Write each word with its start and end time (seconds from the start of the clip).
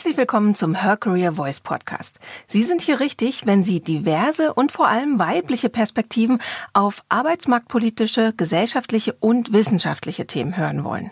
Herzlich 0.00 0.16
willkommen 0.16 0.54
zum 0.54 0.80
Her 0.80 0.96
Career 0.96 1.34
Voice 1.34 1.60
Podcast. 1.60 2.20
Sie 2.46 2.62
sind 2.62 2.80
hier 2.80 3.00
richtig, 3.00 3.44
wenn 3.44 3.62
Sie 3.62 3.80
diverse 3.80 4.54
und 4.54 4.72
vor 4.72 4.88
allem 4.88 5.18
weibliche 5.18 5.68
Perspektiven 5.68 6.40
auf 6.72 7.04
arbeitsmarktpolitische, 7.10 8.32
gesellschaftliche 8.34 9.14
und 9.20 9.52
wissenschaftliche 9.52 10.26
Themen 10.26 10.56
hören 10.56 10.84
wollen. 10.84 11.10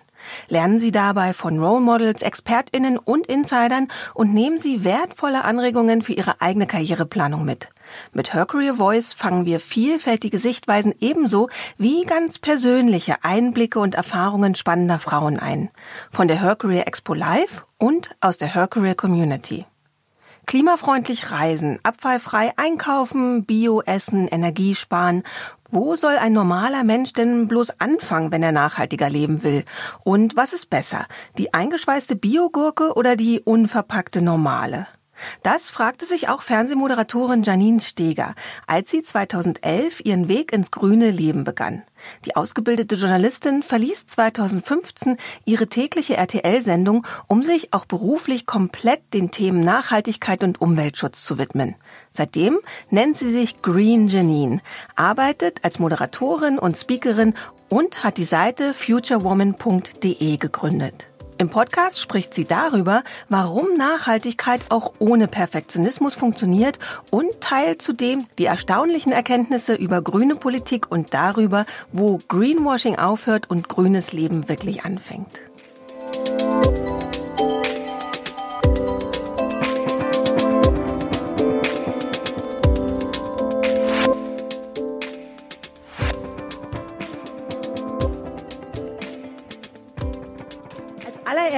Lernen 0.48 0.78
Sie 0.78 0.92
dabei 0.92 1.32
von 1.32 1.58
Role 1.58 1.80
Models, 1.80 2.22
ExpertInnen 2.22 2.98
und 2.98 3.26
Insidern 3.26 3.88
und 4.14 4.34
nehmen 4.34 4.58
Sie 4.58 4.84
wertvolle 4.84 5.44
Anregungen 5.44 6.02
für 6.02 6.12
Ihre 6.12 6.40
eigene 6.40 6.66
Karriereplanung 6.66 7.44
mit. 7.44 7.68
Mit 8.12 8.34
Her 8.34 8.46
Career 8.46 8.74
Voice 8.74 9.14
fangen 9.14 9.46
wir 9.46 9.60
vielfältige 9.60 10.38
Sichtweisen 10.38 10.94
ebenso 11.00 11.48
wie 11.76 12.04
ganz 12.04 12.38
persönliche 12.38 13.16
Einblicke 13.22 13.78
und 13.78 13.94
Erfahrungen 13.94 14.54
spannender 14.54 14.98
Frauen 14.98 15.38
ein. 15.38 15.70
Von 16.10 16.28
der 16.28 16.40
Her 16.40 16.56
Career 16.56 16.86
Expo 16.86 17.14
Live 17.14 17.64
und 17.78 18.14
aus 18.20 18.36
der 18.36 18.54
Her 18.54 18.68
Career 18.68 18.94
Community. 18.94 19.64
Klimafreundlich 20.48 21.30
reisen, 21.30 21.78
abfallfrei 21.82 22.54
einkaufen, 22.56 23.44
Bio 23.44 23.82
essen, 23.82 24.28
Energie 24.28 24.74
sparen 24.74 25.22
wo 25.70 25.94
soll 25.96 26.16
ein 26.16 26.32
normaler 26.32 26.82
Mensch 26.82 27.12
denn 27.12 27.46
bloß 27.46 27.78
anfangen, 27.78 28.32
wenn 28.32 28.42
er 28.42 28.52
nachhaltiger 28.52 29.08
leben 29.08 29.42
will? 29.42 29.64
Und 30.02 30.36
was 30.36 30.52
ist 30.52 30.70
besser, 30.70 31.06
die 31.36 31.54
eingeschweißte 31.54 32.16
Biogurke 32.16 32.94
oder 32.94 33.16
die 33.16 33.40
unverpackte 33.40 34.20
normale? 34.20 34.86
Das 35.42 35.70
fragte 35.70 36.04
sich 36.04 36.28
auch 36.28 36.42
Fernsehmoderatorin 36.42 37.42
Janine 37.42 37.80
Steger, 37.80 38.34
als 38.66 38.90
sie 38.90 39.02
2011 39.02 40.04
ihren 40.04 40.28
Weg 40.28 40.52
ins 40.52 40.70
grüne 40.70 41.10
Leben 41.10 41.44
begann. 41.44 41.82
Die 42.24 42.36
ausgebildete 42.36 42.94
Journalistin 42.94 43.62
verließ 43.62 44.06
2015 44.06 45.16
ihre 45.44 45.66
tägliche 45.66 46.16
RTL-Sendung, 46.16 47.06
um 47.26 47.42
sich 47.42 47.72
auch 47.72 47.84
beruflich 47.84 48.46
komplett 48.46 49.14
den 49.14 49.30
Themen 49.30 49.60
Nachhaltigkeit 49.60 50.44
und 50.44 50.60
Umweltschutz 50.60 51.24
zu 51.24 51.38
widmen. 51.38 51.74
Seitdem 52.12 52.58
nennt 52.90 53.16
sie 53.16 53.30
sich 53.30 53.62
Green 53.62 54.08
Janine, 54.08 54.60
arbeitet 54.96 55.64
als 55.64 55.78
Moderatorin 55.78 56.58
und 56.58 56.76
Speakerin 56.76 57.34
und 57.68 58.04
hat 58.04 58.16
die 58.16 58.24
Seite 58.24 58.74
futurewoman.de 58.74 60.36
gegründet. 60.36 61.07
Im 61.40 61.50
Podcast 61.50 62.00
spricht 62.00 62.34
sie 62.34 62.46
darüber, 62.46 63.04
warum 63.28 63.76
Nachhaltigkeit 63.76 64.60
auch 64.70 64.94
ohne 64.98 65.28
Perfektionismus 65.28 66.16
funktioniert 66.16 66.80
und 67.12 67.40
teilt 67.40 67.80
zudem 67.80 68.26
die 68.38 68.46
erstaunlichen 68.46 69.12
Erkenntnisse 69.12 69.76
über 69.76 70.02
grüne 70.02 70.34
Politik 70.34 70.90
und 70.90 71.14
darüber, 71.14 71.64
wo 71.92 72.18
Greenwashing 72.26 72.96
aufhört 72.98 73.48
und 73.50 73.68
grünes 73.68 74.12
Leben 74.12 74.48
wirklich 74.48 74.84
anfängt. 74.84 75.47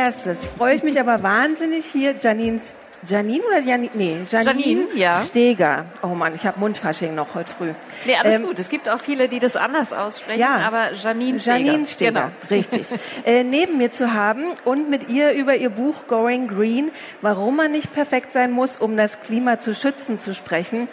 Allererstes 0.00 0.46
freue 0.46 0.74
ich 0.74 0.82
mich 0.82 0.98
aber 0.98 1.22
wahnsinnig 1.22 1.84
hier 1.92 2.14
Janine 2.20 2.60
Janine 3.06 3.42
oder 3.44 3.60
Janine? 3.60 3.90
Nee, 3.94 4.16
Janine, 4.30 4.60
Janine 4.60 4.86
ja. 4.94 5.22
Steger. 5.26 5.86
Oh 6.02 6.08
Mann, 6.08 6.34
ich 6.34 6.44
habe 6.44 6.60
Mundfasching 6.60 7.14
noch 7.14 7.34
heute 7.34 7.50
früh. 7.50 7.72
Nee, 8.04 8.14
alles 8.16 8.34
ähm, 8.34 8.42
gut. 8.42 8.58
Es 8.58 8.68
gibt 8.68 8.90
auch 8.90 9.00
viele, 9.00 9.26
die 9.26 9.38
das 9.38 9.56
anders 9.56 9.94
aussprechen, 9.94 10.38
ja, 10.38 10.56
aber 10.56 10.92
Janine 10.92 11.40
Steger. 11.40 11.56
Janine 11.56 11.86
Steger, 11.86 12.12
genau. 12.12 12.50
richtig. 12.50 12.86
äh, 13.24 13.42
neben 13.42 13.78
mir 13.78 13.90
zu 13.90 14.12
haben 14.12 14.44
und 14.66 14.90
mit 14.90 15.08
ihr 15.08 15.32
über 15.32 15.56
ihr 15.56 15.70
Buch 15.70 15.94
Going 16.08 16.48
Green, 16.48 16.91
warum 17.22 17.56
man 17.56 17.72
nicht 17.72 17.91
perfekt 17.91 18.34
sein 18.34 18.50
muss, 18.50 18.76
um 18.76 18.98
das 18.98 19.22
Klima 19.22 19.60
zu 19.60 19.75
schützen, 19.75 20.20
zu 20.20 20.34
sprechen. 20.34 20.86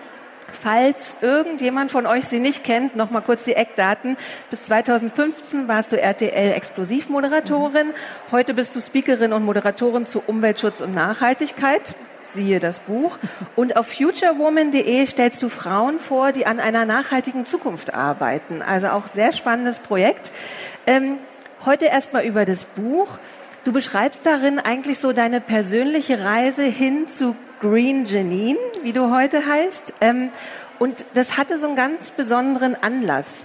Falls 0.52 1.18
irgendjemand 1.22 1.92
von 1.92 2.06
euch 2.06 2.26
sie 2.26 2.40
nicht 2.40 2.64
kennt, 2.64 2.96
noch 2.96 3.12
mal 3.12 3.22
kurz 3.22 3.44
die 3.44 3.54
Eckdaten. 3.54 4.16
Bis 4.50 4.66
2015 4.66 5.68
warst 5.68 5.92
du 5.92 6.00
RTL 6.00 6.54
Explosivmoderatorin. 6.54 7.94
Heute 8.32 8.54
bist 8.54 8.76
du 8.76 8.80
Speakerin 8.80 9.34
und 9.34 9.44
Moderatorin 9.44 10.06
zu 10.06 10.24
Umweltschutz 10.26 10.82
und 10.82 10.96
Nachhaltigkeit. 10.96 11.96
Siehe 12.24 12.60
das 12.60 12.80
Buch. 12.80 13.18
Und 13.56 13.78
auf 13.78 13.88
futurewoman.de 13.88 15.06
stellst 15.08 15.42
du 15.42 15.50
Frauen 15.50 16.00
vor, 16.00 16.32
die 16.32 16.46
an 16.46 16.60
einer 16.60 16.86
nachhaltigen 16.86 17.46
Zukunft 17.46 17.94
arbeiten. 17.94 18.62
Also 18.62 18.88
auch 18.88 19.08
sehr 19.08 19.32
spannendes 19.32 19.80
Projekt. 19.80 20.32
Ähm, 20.86 21.18
heute 21.66 21.86
erstmal 21.86 22.26
über 22.26 22.46
das 22.46 22.66
Buch. 22.66 23.08
Du 23.64 23.74
beschreibst 23.74 24.26
darin 24.26 24.60
eigentlich 24.60 25.00
so 25.00 25.12
deine 25.12 25.42
persönliche 25.42 26.24
Reise 26.24 26.64
hin 26.64 27.10
zu 27.10 27.36
Green 27.60 28.06
Janine, 28.06 28.60
wie 28.84 28.94
du 28.94 29.16
heute 29.16 29.46
heißt. 29.46 29.94
Ähm, 30.02 30.30
und 30.80 31.06
das 31.14 31.38
hatte 31.38 31.60
so 31.60 31.68
einen 31.68 31.76
ganz 31.76 32.12
besonderen 32.12 32.76
Anlass, 32.76 33.44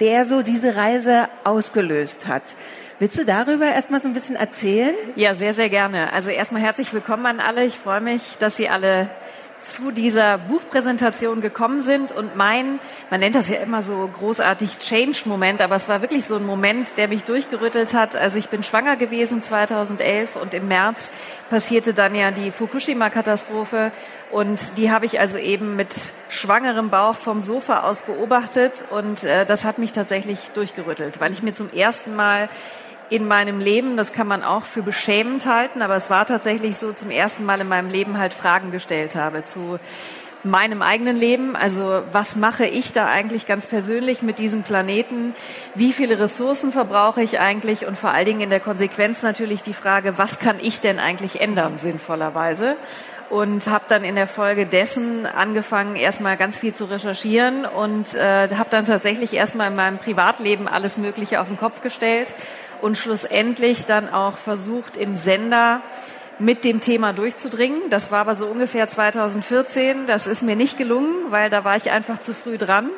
der 0.00 0.24
so 0.24 0.42
diese 0.42 0.76
Reise 0.76 1.28
ausgelöst 1.44 2.26
hat. 2.26 2.42
Willst 2.98 3.18
du 3.18 3.24
darüber 3.24 3.66
erstmal 3.66 4.00
so 4.00 4.08
ein 4.08 4.14
bisschen 4.14 4.36
erzählen? 4.36 4.94
Ja, 5.16 5.34
sehr, 5.34 5.54
sehr 5.54 5.68
gerne. 5.68 6.12
Also 6.12 6.30
erstmal 6.30 6.62
herzlich 6.62 6.92
willkommen 6.92 7.26
an 7.26 7.40
alle. 7.40 7.64
Ich 7.64 7.78
freue 7.78 8.00
mich, 8.00 8.36
dass 8.38 8.56
Sie 8.56 8.68
alle 8.68 9.10
zu 9.62 9.90
dieser 9.90 10.38
Buchpräsentation 10.38 11.40
gekommen 11.40 11.82
sind 11.82 12.12
und 12.12 12.36
mein, 12.36 12.78
man 13.10 13.20
nennt 13.20 13.34
das 13.34 13.48
ja 13.48 13.56
immer 13.56 13.82
so 13.82 14.08
großartig 14.18 14.78
Change-Moment, 14.78 15.60
aber 15.60 15.76
es 15.76 15.88
war 15.88 16.00
wirklich 16.02 16.24
so 16.24 16.36
ein 16.36 16.46
Moment, 16.46 16.96
der 16.96 17.08
mich 17.08 17.24
durchgerüttelt 17.24 17.94
hat. 17.94 18.16
Also 18.16 18.38
ich 18.38 18.48
bin 18.48 18.62
schwanger 18.62 18.96
gewesen 18.96 19.42
2011 19.42 20.36
und 20.36 20.54
im 20.54 20.68
März 20.68 21.10
passierte 21.50 21.94
dann 21.94 22.14
ja 22.14 22.30
die 22.30 22.50
Fukushima-Katastrophe 22.50 23.92
und 24.30 24.76
die 24.76 24.90
habe 24.90 25.06
ich 25.06 25.20
also 25.20 25.38
eben 25.38 25.76
mit 25.76 25.94
schwangerem 26.28 26.90
Bauch 26.90 27.16
vom 27.16 27.42
Sofa 27.42 27.80
aus 27.80 28.02
beobachtet 28.02 28.84
und 28.90 29.24
äh, 29.24 29.44
das 29.44 29.64
hat 29.64 29.78
mich 29.78 29.92
tatsächlich 29.92 30.38
durchgerüttelt, 30.54 31.20
weil 31.20 31.32
ich 31.32 31.42
mir 31.42 31.52
zum 31.52 31.72
ersten 31.72 32.14
Mal 32.14 32.48
in 33.10 33.26
meinem 33.26 33.58
Leben, 33.58 33.96
das 33.96 34.12
kann 34.12 34.28
man 34.28 34.42
auch 34.42 34.62
für 34.62 34.82
beschämend 34.82 35.44
halten, 35.44 35.82
aber 35.82 35.96
es 35.96 36.10
war 36.10 36.26
tatsächlich 36.26 36.76
so 36.76 36.92
zum 36.92 37.10
ersten 37.10 37.44
Mal 37.44 37.60
in 37.60 37.68
meinem 37.68 37.90
Leben 37.90 38.18
halt 38.18 38.32
Fragen 38.32 38.70
gestellt 38.70 39.16
habe 39.16 39.44
zu 39.44 39.78
meinem 40.42 40.80
eigenen 40.80 41.16
Leben. 41.16 41.56
Also 41.56 42.02
was 42.12 42.36
mache 42.36 42.64
ich 42.64 42.92
da 42.92 43.06
eigentlich 43.06 43.46
ganz 43.46 43.66
persönlich 43.66 44.22
mit 44.22 44.38
diesem 44.38 44.62
Planeten? 44.62 45.34
Wie 45.74 45.92
viele 45.92 46.18
Ressourcen 46.18 46.72
verbrauche 46.72 47.22
ich 47.22 47.38
eigentlich? 47.40 47.84
Und 47.84 47.98
vor 47.98 48.10
allen 48.10 48.26
Dingen 48.26 48.40
in 48.40 48.50
der 48.50 48.60
Konsequenz 48.60 49.22
natürlich 49.22 49.62
die 49.62 49.74
Frage, 49.74 50.16
was 50.16 50.38
kann 50.38 50.56
ich 50.60 50.80
denn 50.80 50.98
eigentlich 50.98 51.40
ändern 51.40 51.78
sinnvollerweise? 51.78 52.76
und 53.30 53.68
habe 53.68 53.84
dann 53.86 54.02
in 54.02 54.16
der 54.16 54.26
Folge 54.26 54.66
dessen 54.66 55.24
angefangen, 55.24 55.94
erstmal 55.94 56.36
ganz 56.36 56.58
viel 56.58 56.74
zu 56.74 56.86
recherchieren 56.86 57.64
und 57.64 58.16
äh, 58.16 58.48
habe 58.56 58.70
dann 58.70 58.84
tatsächlich 58.84 59.32
erstmal 59.32 59.68
in 59.68 59.76
meinem 59.76 59.98
Privatleben 59.98 60.66
alles 60.66 60.98
Mögliche 60.98 61.40
auf 61.40 61.46
den 61.46 61.56
Kopf 61.56 61.80
gestellt 61.80 62.34
und 62.82 62.96
schlussendlich 62.96 63.86
dann 63.86 64.08
auch 64.08 64.36
versucht, 64.36 64.96
im 64.96 65.16
Sender 65.16 65.82
mit 66.38 66.64
dem 66.64 66.80
Thema 66.80 67.12
durchzudringen. 67.12 67.90
Das 67.90 68.10
war 68.10 68.20
aber 68.20 68.34
so 68.34 68.46
ungefähr 68.46 68.88
2014. 68.88 70.06
Das 70.06 70.26
ist 70.26 70.42
mir 70.42 70.56
nicht 70.56 70.78
gelungen, 70.78 71.30
weil 71.30 71.50
da 71.50 71.64
war 71.64 71.76
ich 71.76 71.90
einfach 71.90 72.20
zu 72.20 72.34
früh 72.34 72.56
dran. 72.58 72.90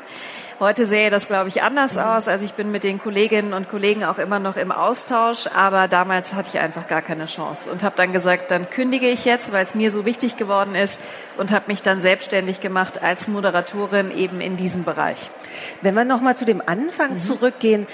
Heute 0.60 0.86
sähe 0.86 1.10
das, 1.10 1.26
glaube 1.26 1.48
ich, 1.48 1.64
anders 1.64 1.98
aus. 1.98 2.28
Also 2.28 2.44
ich 2.44 2.52
bin 2.52 2.70
mit 2.70 2.84
den 2.84 3.00
Kolleginnen 3.00 3.52
und 3.52 3.68
Kollegen 3.68 4.04
auch 4.04 4.18
immer 4.18 4.38
noch 4.38 4.56
im 4.56 4.70
Austausch, 4.70 5.48
aber 5.52 5.88
damals 5.88 6.34
hatte 6.34 6.50
ich 6.52 6.60
einfach 6.60 6.86
gar 6.86 7.02
keine 7.02 7.26
Chance 7.26 7.68
und 7.68 7.82
habe 7.82 7.96
dann 7.96 8.12
gesagt, 8.12 8.52
dann 8.52 8.70
kündige 8.70 9.08
ich 9.08 9.24
jetzt, 9.24 9.50
weil 9.50 9.64
es 9.64 9.74
mir 9.74 9.90
so 9.90 10.04
wichtig 10.04 10.36
geworden 10.36 10.76
ist 10.76 11.00
und 11.36 11.50
habe 11.50 11.64
mich 11.66 11.82
dann 11.82 12.00
selbstständig 12.00 12.60
gemacht 12.60 13.02
als 13.02 13.26
Moderatorin 13.26 14.12
eben 14.12 14.40
in 14.40 14.56
diesem 14.56 14.84
Bereich. 14.84 15.30
Wenn 15.80 15.94
wir 15.94 16.04
noch 16.04 16.20
mal 16.20 16.36
zu 16.36 16.44
dem 16.44 16.62
Anfang 16.64 17.14
mhm. 17.14 17.18
zurückgehen, 17.18 17.88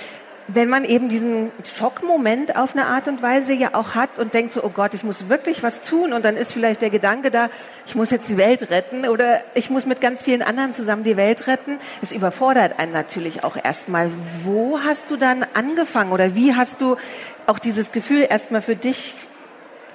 wenn 0.48 0.68
man 0.68 0.84
eben 0.84 1.10
diesen 1.10 1.52
Schockmoment 1.76 2.56
auf 2.56 2.72
eine 2.72 2.86
Art 2.86 3.06
und 3.06 3.22
Weise 3.22 3.52
ja 3.52 3.74
auch 3.74 3.94
hat 3.94 4.18
und 4.18 4.32
denkt 4.32 4.54
so, 4.54 4.64
oh 4.64 4.70
Gott, 4.70 4.94
ich 4.94 5.04
muss 5.04 5.28
wirklich 5.28 5.62
was 5.62 5.82
tun 5.82 6.14
und 6.14 6.24
dann 6.24 6.36
ist 6.38 6.52
vielleicht 6.52 6.80
der 6.80 6.88
Gedanke 6.88 7.30
da, 7.30 7.50
ich 7.86 7.94
muss 7.94 8.10
jetzt 8.10 8.30
die 8.30 8.38
Welt 8.38 8.70
retten 8.70 9.06
oder 9.06 9.42
ich 9.54 9.68
muss 9.68 9.84
mit 9.84 10.00
ganz 10.00 10.22
vielen 10.22 10.40
anderen 10.40 10.72
zusammen 10.72 11.04
die 11.04 11.18
Welt 11.18 11.46
retten. 11.46 11.78
Es 12.00 12.12
überfordert 12.12 12.78
einen 12.78 12.92
natürlich 12.92 13.44
auch 13.44 13.56
erstmal. 13.62 14.10
Wo 14.42 14.80
hast 14.80 15.10
du 15.10 15.16
dann 15.16 15.44
angefangen 15.52 16.12
oder 16.12 16.34
wie 16.34 16.54
hast 16.54 16.80
du 16.80 16.96
auch 17.46 17.58
dieses 17.58 17.92
Gefühl 17.92 18.26
erstmal 18.28 18.62
für 18.62 18.76
dich 18.76 19.14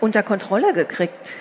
unter 0.01 0.21
Kontrolle 0.21 0.73
gekriegt? 0.73 1.31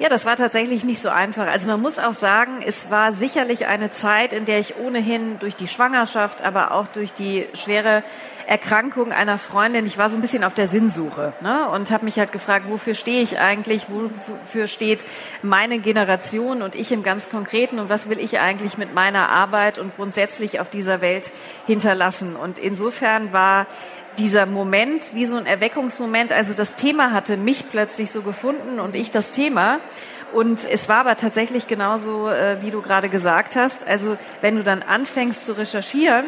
Ja, 0.00 0.08
das 0.08 0.24
war 0.24 0.36
tatsächlich 0.36 0.82
nicht 0.82 1.02
so 1.02 1.10
einfach. 1.10 1.46
Also 1.46 1.68
man 1.68 1.78
muss 1.82 1.98
auch 1.98 2.14
sagen, 2.14 2.62
es 2.66 2.90
war 2.90 3.12
sicherlich 3.12 3.66
eine 3.66 3.90
Zeit, 3.90 4.32
in 4.32 4.46
der 4.46 4.58
ich 4.58 4.78
ohnehin 4.78 5.38
durch 5.40 5.56
die 5.56 5.68
Schwangerschaft, 5.68 6.40
aber 6.40 6.72
auch 6.72 6.86
durch 6.86 7.12
die 7.12 7.46
schwere 7.52 8.02
Erkrankung 8.50 9.12
einer 9.12 9.38
Freundin, 9.38 9.86
ich 9.86 9.96
war 9.96 10.10
so 10.10 10.16
ein 10.16 10.20
bisschen 10.20 10.42
auf 10.42 10.54
der 10.54 10.66
Sinnsuche 10.66 11.34
ne? 11.40 11.68
und 11.68 11.92
habe 11.92 12.04
mich 12.04 12.18
halt 12.18 12.32
gefragt, 12.32 12.66
wofür 12.68 12.96
stehe 12.96 13.22
ich 13.22 13.38
eigentlich, 13.38 13.84
wofür 13.88 14.66
steht 14.66 15.04
meine 15.40 15.78
Generation 15.78 16.60
und 16.60 16.74
ich 16.74 16.90
im 16.90 17.04
ganz 17.04 17.30
Konkreten 17.30 17.78
und 17.78 17.88
was 17.88 18.08
will 18.08 18.18
ich 18.18 18.40
eigentlich 18.40 18.76
mit 18.76 18.92
meiner 18.92 19.28
Arbeit 19.28 19.78
und 19.78 19.94
grundsätzlich 19.94 20.58
auf 20.58 20.68
dieser 20.68 21.00
Welt 21.00 21.30
hinterlassen. 21.66 22.34
Und 22.34 22.58
insofern 22.58 23.32
war 23.32 23.68
dieser 24.18 24.46
Moment 24.46 25.14
wie 25.14 25.26
so 25.26 25.36
ein 25.36 25.46
Erweckungsmoment. 25.46 26.32
Also 26.32 26.52
das 26.52 26.74
Thema 26.74 27.12
hatte 27.12 27.36
mich 27.36 27.70
plötzlich 27.70 28.10
so 28.10 28.22
gefunden 28.22 28.80
und 28.80 28.96
ich 28.96 29.12
das 29.12 29.30
Thema. 29.30 29.78
Und 30.32 30.68
es 30.68 30.88
war 30.88 30.98
aber 30.98 31.16
tatsächlich 31.16 31.68
genauso, 31.68 32.28
äh, 32.28 32.56
wie 32.62 32.72
du 32.72 32.82
gerade 32.82 33.08
gesagt 33.08 33.54
hast. 33.54 33.86
Also 33.86 34.18
wenn 34.40 34.56
du 34.56 34.64
dann 34.64 34.82
anfängst 34.82 35.46
zu 35.46 35.56
recherchieren, 35.56 36.24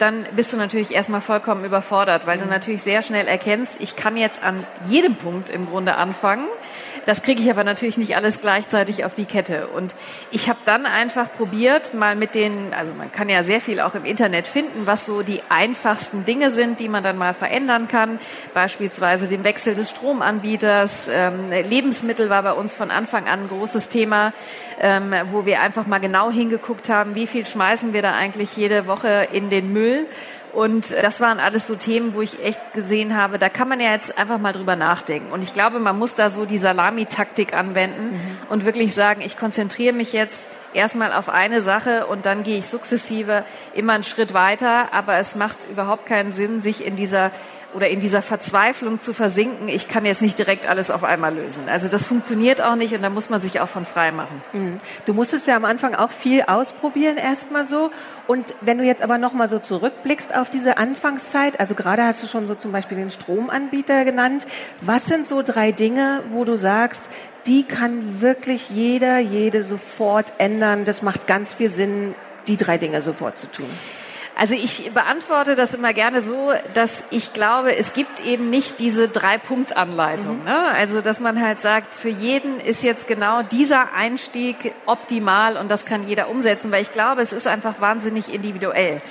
dann 0.00 0.24
bist 0.34 0.52
du 0.52 0.56
natürlich 0.56 0.92
erstmal 0.92 1.20
vollkommen 1.20 1.64
überfordert, 1.64 2.26
weil 2.26 2.38
du 2.38 2.44
mhm. 2.44 2.50
natürlich 2.50 2.82
sehr 2.82 3.02
schnell 3.02 3.28
erkennst, 3.28 3.76
ich 3.80 3.96
kann 3.96 4.16
jetzt 4.16 4.42
an 4.42 4.66
jedem 4.88 5.16
Punkt 5.16 5.50
im 5.50 5.66
Grunde 5.66 5.96
anfangen. 5.96 6.46
Das 7.06 7.22
kriege 7.22 7.40
ich 7.42 7.50
aber 7.50 7.64
natürlich 7.64 7.98
nicht 7.98 8.16
alles 8.16 8.40
gleichzeitig 8.40 9.04
auf 9.04 9.14
die 9.14 9.24
Kette. 9.24 9.68
Und 9.68 9.94
ich 10.30 10.48
habe 10.48 10.58
dann 10.64 10.86
einfach 10.86 11.32
probiert, 11.32 11.94
mal 11.94 12.14
mit 12.14 12.34
den, 12.34 12.72
also 12.74 12.92
man 12.94 13.10
kann 13.10 13.28
ja 13.28 13.42
sehr 13.42 13.60
viel 13.60 13.80
auch 13.80 13.94
im 13.94 14.04
Internet 14.04 14.46
finden, 14.46 14.86
was 14.86 15.06
so 15.06 15.22
die 15.22 15.40
einfachsten 15.48 16.24
Dinge 16.24 16.50
sind, 16.50 16.80
die 16.80 16.88
man 16.88 17.02
dann 17.02 17.18
mal 17.18 17.34
verändern 17.34 17.88
kann. 17.88 18.18
Beispielsweise 18.54 19.26
den 19.26 19.44
Wechsel 19.44 19.74
des 19.74 19.90
Stromanbieters. 19.90 21.08
Ähm, 21.12 21.50
Lebensmittel 21.50 22.30
war 22.30 22.42
bei 22.42 22.52
uns 22.52 22.74
von 22.74 22.90
Anfang 22.90 23.28
an 23.28 23.40
ein 23.40 23.48
großes 23.48 23.88
Thema, 23.88 24.32
ähm, 24.78 25.14
wo 25.30 25.46
wir 25.46 25.60
einfach 25.60 25.86
mal 25.86 25.98
genau 25.98 26.30
hingeguckt 26.30 26.88
haben, 26.88 27.14
wie 27.14 27.26
viel 27.26 27.46
schmeißen 27.46 27.92
wir 27.92 28.02
da 28.02 28.14
eigentlich 28.14 28.56
jede 28.56 28.86
Woche 28.86 29.28
in 29.32 29.50
den 29.50 29.72
Müll 29.72 29.89
Müll. 29.90 30.06
Und 30.52 30.90
das 30.90 31.20
waren 31.20 31.38
alles 31.38 31.68
so 31.68 31.76
Themen, 31.76 32.14
wo 32.14 32.22
ich 32.22 32.42
echt 32.42 32.60
gesehen 32.74 33.16
habe, 33.16 33.38
da 33.38 33.48
kann 33.48 33.68
man 33.68 33.78
ja 33.78 33.92
jetzt 33.92 34.18
einfach 34.18 34.38
mal 34.38 34.52
drüber 34.52 34.74
nachdenken. 34.74 35.32
Und 35.32 35.44
ich 35.44 35.54
glaube, 35.54 35.78
man 35.78 35.96
muss 35.96 36.16
da 36.16 36.28
so 36.28 36.44
die 36.44 36.58
Salamitaktik 36.58 37.54
anwenden 37.54 38.14
mhm. 38.14 38.38
und 38.48 38.64
wirklich 38.64 38.92
sagen, 38.92 39.20
ich 39.20 39.36
konzentriere 39.36 39.92
mich 39.92 40.12
jetzt 40.12 40.48
erstmal 40.74 41.12
auf 41.12 41.28
eine 41.28 41.60
Sache 41.60 42.06
und 42.06 42.26
dann 42.26 42.42
gehe 42.42 42.58
ich 42.58 42.66
sukzessive 42.66 43.44
immer 43.74 43.92
einen 43.92 44.02
Schritt 44.02 44.34
weiter. 44.34 44.92
Aber 44.92 45.18
es 45.18 45.36
macht 45.36 45.58
überhaupt 45.70 46.06
keinen 46.06 46.32
Sinn, 46.32 46.60
sich 46.60 46.84
in 46.84 46.96
dieser 46.96 47.30
oder 47.74 47.88
in 47.88 48.00
dieser 48.00 48.22
Verzweiflung 48.22 49.00
zu 49.00 49.12
versinken, 49.12 49.68
ich 49.68 49.88
kann 49.88 50.04
jetzt 50.04 50.22
nicht 50.22 50.38
direkt 50.38 50.66
alles 50.66 50.90
auf 50.90 51.04
einmal 51.04 51.34
lösen. 51.34 51.68
Also 51.68 51.88
das 51.88 52.06
funktioniert 52.06 52.60
auch 52.60 52.74
nicht 52.74 52.94
und 52.94 53.02
da 53.02 53.10
muss 53.10 53.30
man 53.30 53.40
sich 53.40 53.60
auch 53.60 53.68
von 53.68 53.84
frei 53.84 54.12
machen. 54.12 54.42
Mhm. 54.52 54.80
Du 55.06 55.14
musstest 55.14 55.46
ja 55.46 55.56
am 55.56 55.64
Anfang 55.64 55.94
auch 55.94 56.10
viel 56.10 56.42
ausprobieren 56.42 57.16
erstmal 57.16 57.64
so 57.64 57.90
und 58.26 58.54
wenn 58.60 58.78
du 58.78 58.84
jetzt 58.84 59.02
aber 59.02 59.18
nochmal 59.18 59.48
so 59.48 59.58
zurückblickst 59.58 60.34
auf 60.34 60.50
diese 60.50 60.78
Anfangszeit, 60.78 61.60
also 61.60 61.74
gerade 61.74 62.04
hast 62.04 62.22
du 62.22 62.26
schon 62.26 62.46
so 62.46 62.54
zum 62.54 62.72
Beispiel 62.72 62.96
den 62.96 63.10
Stromanbieter 63.10 64.04
genannt, 64.04 64.46
was 64.80 65.06
sind 65.06 65.26
so 65.26 65.42
drei 65.42 65.72
Dinge, 65.72 66.22
wo 66.30 66.44
du 66.44 66.56
sagst, 66.56 67.08
die 67.46 67.64
kann 67.64 68.20
wirklich 68.20 68.70
jeder, 68.70 69.18
jede 69.18 69.62
sofort 69.62 70.32
ändern, 70.38 70.84
das 70.84 71.02
macht 71.02 71.26
ganz 71.26 71.54
viel 71.54 71.70
Sinn, 71.70 72.14
die 72.46 72.56
drei 72.56 72.78
Dinge 72.78 73.02
sofort 73.02 73.38
zu 73.38 73.46
tun? 73.46 73.68
Also 74.40 74.54
ich 74.54 74.90
beantworte 74.94 75.54
das 75.54 75.74
immer 75.74 75.92
gerne 75.92 76.22
so, 76.22 76.52
dass 76.72 77.04
ich 77.10 77.34
glaube, 77.34 77.76
es 77.76 77.92
gibt 77.92 78.24
eben 78.24 78.48
nicht 78.48 78.80
diese 78.80 79.06
Drei-Punkt-Anleitung. 79.06 80.38
Mhm. 80.38 80.44
Ne? 80.44 80.64
Also 80.72 81.02
dass 81.02 81.20
man 81.20 81.42
halt 81.42 81.58
sagt, 81.58 81.94
für 81.94 82.08
jeden 82.08 82.58
ist 82.58 82.82
jetzt 82.82 83.06
genau 83.06 83.42
dieser 83.42 83.92
Einstieg 83.92 84.72
optimal 84.86 85.58
und 85.58 85.70
das 85.70 85.84
kann 85.84 86.08
jeder 86.08 86.30
umsetzen, 86.30 86.72
weil 86.72 86.80
ich 86.80 86.90
glaube, 86.90 87.20
es 87.20 87.34
ist 87.34 87.46
einfach 87.46 87.82
wahnsinnig 87.82 88.32
individuell. 88.32 89.02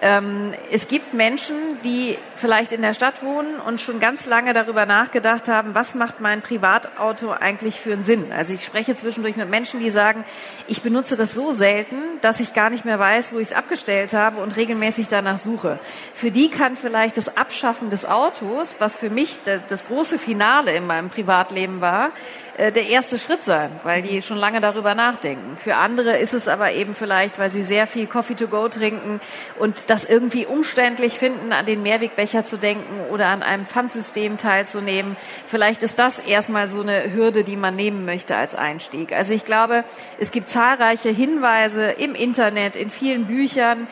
Ähm, 0.00 0.52
es 0.72 0.88
gibt 0.88 1.14
Menschen, 1.14 1.54
die 1.84 2.18
vielleicht 2.42 2.72
in 2.72 2.82
der 2.82 2.92
Stadt 2.92 3.22
wohnen 3.22 3.60
und 3.60 3.80
schon 3.80 4.00
ganz 4.00 4.26
lange 4.26 4.52
darüber 4.52 4.84
nachgedacht 4.84 5.46
haben, 5.46 5.76
was 5.76 5.94
macht 5.94 6.20
mein 6.20 6.42
Privatauto 6.42 7.30
eigentlich 7.30 7.80
für 7.80 7.92
einen 7.92 8.02
Sinn? 8.02 8.32
Also 8.32 8.52
ich 8.52 8.64
spreche 8.64 8.96
zwischendurch 8.96 9.36
mit 9.36 9.48
Menschen, 9.48 9.78
die 9.78 9.90
sagen, 9.90 10.24
ich 10.66 10.82
benutze 10.82 11.16
das 11.16 11.34
so 11.34 11.52
selten, 11.52 11.96
dass 12.20 12.40
ich 12.40 12.52
gar 12.52 12.68
nicht 12.68 12.84
mehr 12.84 12.98
weiß, 12.98 13.32
wo 13.32 13.38
ich 13.38 13.50
es 13.50 13.54
abgestellt 13.54 14.12
habe 14.12 14.42
und 14.42 14.56
regelmäßig 14.56 15.06
danach 15.06 15.38
suche. 15.38 15.78
Für 16.14 16.32
die 16.32 16.50
kann 16.50 16.76
vielleicht 16.76 17.16
das 17.16 17.36
Abschaffen 17.36 17.90
des 17.90 18.04
Autos, 18.04 18.76
was 18.80 18.96
für 18.96 19.08
mich 19.08 19.38
das 19.68 19.86
große 19.86 20.18
Finale 20.18 20.74
in 20.74 20.86
meinem 20.86 21.10
Privatleben 21.10 21.80
war, 21.80 22.10
äh, 22.58 22.70
der 22.70 22.86
erste 22.86 23.18
Schritt 23.18 23.42
sein, 23.42 23.70
weil 23.82 24.02
die 24.02 24.22
schon 24.22 24.36
lange 24.36 24.60
darüber 24.60 24.94
nachdenken. 24.94 25.56
Für 25.56 25.76
andere 25.76 26.18
ist 26.18 26.34
es 26.34 26.48
aber 26.48 26.72
eben 26.72 26.94
vielleicht, 26.94 27.38
weil 27.38 27.50
sie 27.50 27.62
sehr 27.62 27.86
viel 27.86 28.06
Coffee 28.06 28.34
to 28.34 28.46
go 28.46 28.68
trinken 28.68 29.20
und 29.58 29.84
das 29.88 30.04
irgendwie 30.04 30.46
umständlich 30.46 31.18
finden, 31.18 31.52
an 31.52 31.66
den 31.66 31.82
Mehrwegbecher 31.82 32.31
zu 32.44 32.56
denken 32.56 33.10
oder 33.10 33.28
an 33.28 33.42
einem 33.42 33.66
Pfandsystem 33.66 34.36
teilzunehmen. 34.38 35.16
Vielleicht 35.46 35.82
ist 35.82 35.98
das 35.98 36.18
erstmal 36.18 36.68
so 36.68 36.80
eine 36.80 37.12
Hürde, 37.12 37.44
die 37.44 37.56
man 37.56 37.76
nehmen 37.76 38.04
möchte 38.04 38.36
als 38.36 38.54
Einstieg. 38.54 39.12
Also 39.12 39.34
ich 39.34 39.44
glaube, 39.44 39.84
es 40.18 40.32
gibt 40.32 40.48
zahlreiche 40.48 41.10
Hinweise 41.10 41.90
im 41.90 42.14
Internet, 42.14 42.76
in 42.76 42.90
vielen 42.90 43.26
Büchern, 43.26 43.86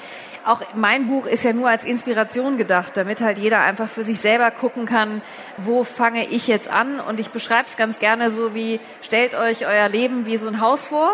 auch 0.46 0.62
mein 0.74 1.06
Buch 1.06 1.26
ist 1.26 1.44
ja 1.44 1.52
nur 1.52 1.68
als 1.68 1.84
Inspiration 1.84 2.56
gedacht, 2.56 2.96
damit 2.96 3.20
halt 3.20 3.38
jeder 3.38 3.60
einfach 3.60 3.90
für 3.90 4.04
sich 4.04 4.20
selber 4.20 4.50
gucken 4.50 4.86
kann, 4.86 5.20
wo 5.58 5.84
fange 5.84 6.26
ich 6.26 6.46
jetzt 6.46 6.70
an. 6.70 6.98
Und 6.98 7.20
ich 7.20 7.28
beschreibe 7.28 7.66
es 7.66 7.76
ganz 7.76 7.98
gerne 7.98 8.30
so 8.30 8.54
wie, 8.54 8.80
stellt 9.02 9.34
euch 9.34 9.66
euer 9.66 9.88
Leben 9.88 10.24
wie 10.24 10.38
so 10.38 10.48
ein 10.48 10.60
Haus 10.60 10.86
vor 10.86 11.12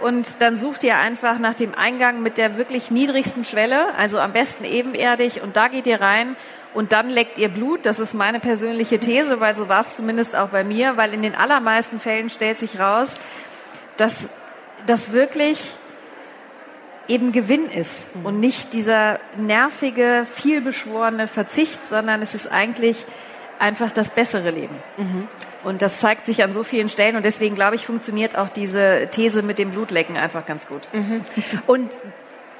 und 0.00 0.40
dann 0.40 0.56
sucht 0.56 0.84
ihr 0.84 0.96
einfach 0.96 1.38
nach 1.38 1.54
dem 1.54 1.74
Eingang 1.74 2.22
mit 2.22 2.38
der 2.38 2.56
wirklich 2.56 2.90
niedrigsten 2.90 3.44
Schwelle, 3.44 3.94
also 3.96 4.18
am 4.18 4.32
besten 4.32 4.64
ebenerdig 4.64 5.42
und 5.42 5.56
da 5.56 5.68
geht 5.68 5.86
ihr 5.86 6.00
rein 6.00 6.36
und 6.74 6.92
dann 6.92 7.10
leckt 7.10 7.38
ihr 7.38 7.48
Blut. 7.48 7.84
Das 7.84 7.98
ist 7.98 8.14
meine 8.14 8.40
persönliche 8.40 8.98
These, 8.98 9.40
weil 9.40 9.56
so 9.56 9.68
war 9.68 9.80
es 9.80 9.96
zumindest 9.96 10.36
auch 10.36 10.48
bei 10.48 10.64
mir, 10.64 10.96
weil 10.96 11.12
in 11.12 11.22
den 11.22 11.34
allermeisten 11.34 12.00
Fällen 12.00 12.30
stellt 12.30 12.58
sich 12.58 12.78
raus, 12.78 13.16
dass 13.96 14.28
das 14.86 15.12
wirklich 15.12 15.70
eben 17.08 17.32
Gewinn 17.32 17.68
ist 17.68 18.14
mhm. 18.14 18.26
und 18.26 18.40
nicht 18.40 18.72
dieser 18.72 19.18
nervige, 19.36 20.26
vielbeschworene 20.32 21.26
Verzicht, 21.26 21.84
sondern 21.84 22.22
es 22.22 22.34
ist 22.34 22.46
eigentlich 22.46 23.04
einfach 23.58 23.90
das 23.90 24.10
bessere 24.10 24.50
Leben. 24.50 24.76
Mhm. 24.96 25.28
Und 25.64 25.82
das 25.82 26.00
zeigt 26.00 26.24
sich 26.24 26.42
an 26.42 26.52
so 26.52 26.62
vielen 26.64 26.88
Stellen 26.88 27.16
und 27.16 27.24
deswegen 27.24 27.54
glaube 27.54 27.76
ich, 27.76 27.84
funktioniert 27.84 28.38
auch 28.38 28.48
diese 28.48 29.08
These 29.10 29.42
mit 29.42 29.58
dem 29.58 29.72
Blutlecken 29.72 30.16
einfach 30.16 30.46
ganz 30.46 30.66
gut. 30.66 30.88
Mhm. 30.92 31.22
Und 31.66 31.90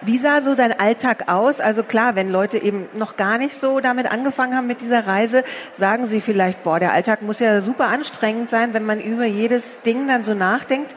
wie 0.02 0.18
sah 0.18 0.40
so 0.40 0.54
sein 0.54 0.78
Alltag 0.78 1.28
aus? 1.28 1.60
Also 1.60 1.82
klar, 1.82 2.14
wenn 2.14 2.30
Leute 2.30 2.58
eben 2.58 2.88
noch 2.94 3.16
gar 3.16 3.38
nicht 3.38 3.58
so 3.58 3.80
damit 3.80 4.10
angefangen 4.10 4.56
haben 4.56 4.66
mit 4.66 4.80
dieser 4.80 5.06
Reise, 5.06 5.44
sagen 5.72 6.06
sie 6.06 6.20
vielleicht, 6.20 6.62
boah, 6.64 6.80
der 6.80 6.92
Alltag 6.92 7.22
muss 7.22 7.38
ja 7.38 7.60
super 7.60 7.88
anstrengend 7.88 8.50
sein, 8.50 8.74
wenn 8.74 8.84
man 8.84 9.00
über 9.00 9.24
jedes 9.24 9.80
Ding 9.82 10.06
dann 10.08 10.22
so 10.22 10.34
nachdenkt. 10.34 10.94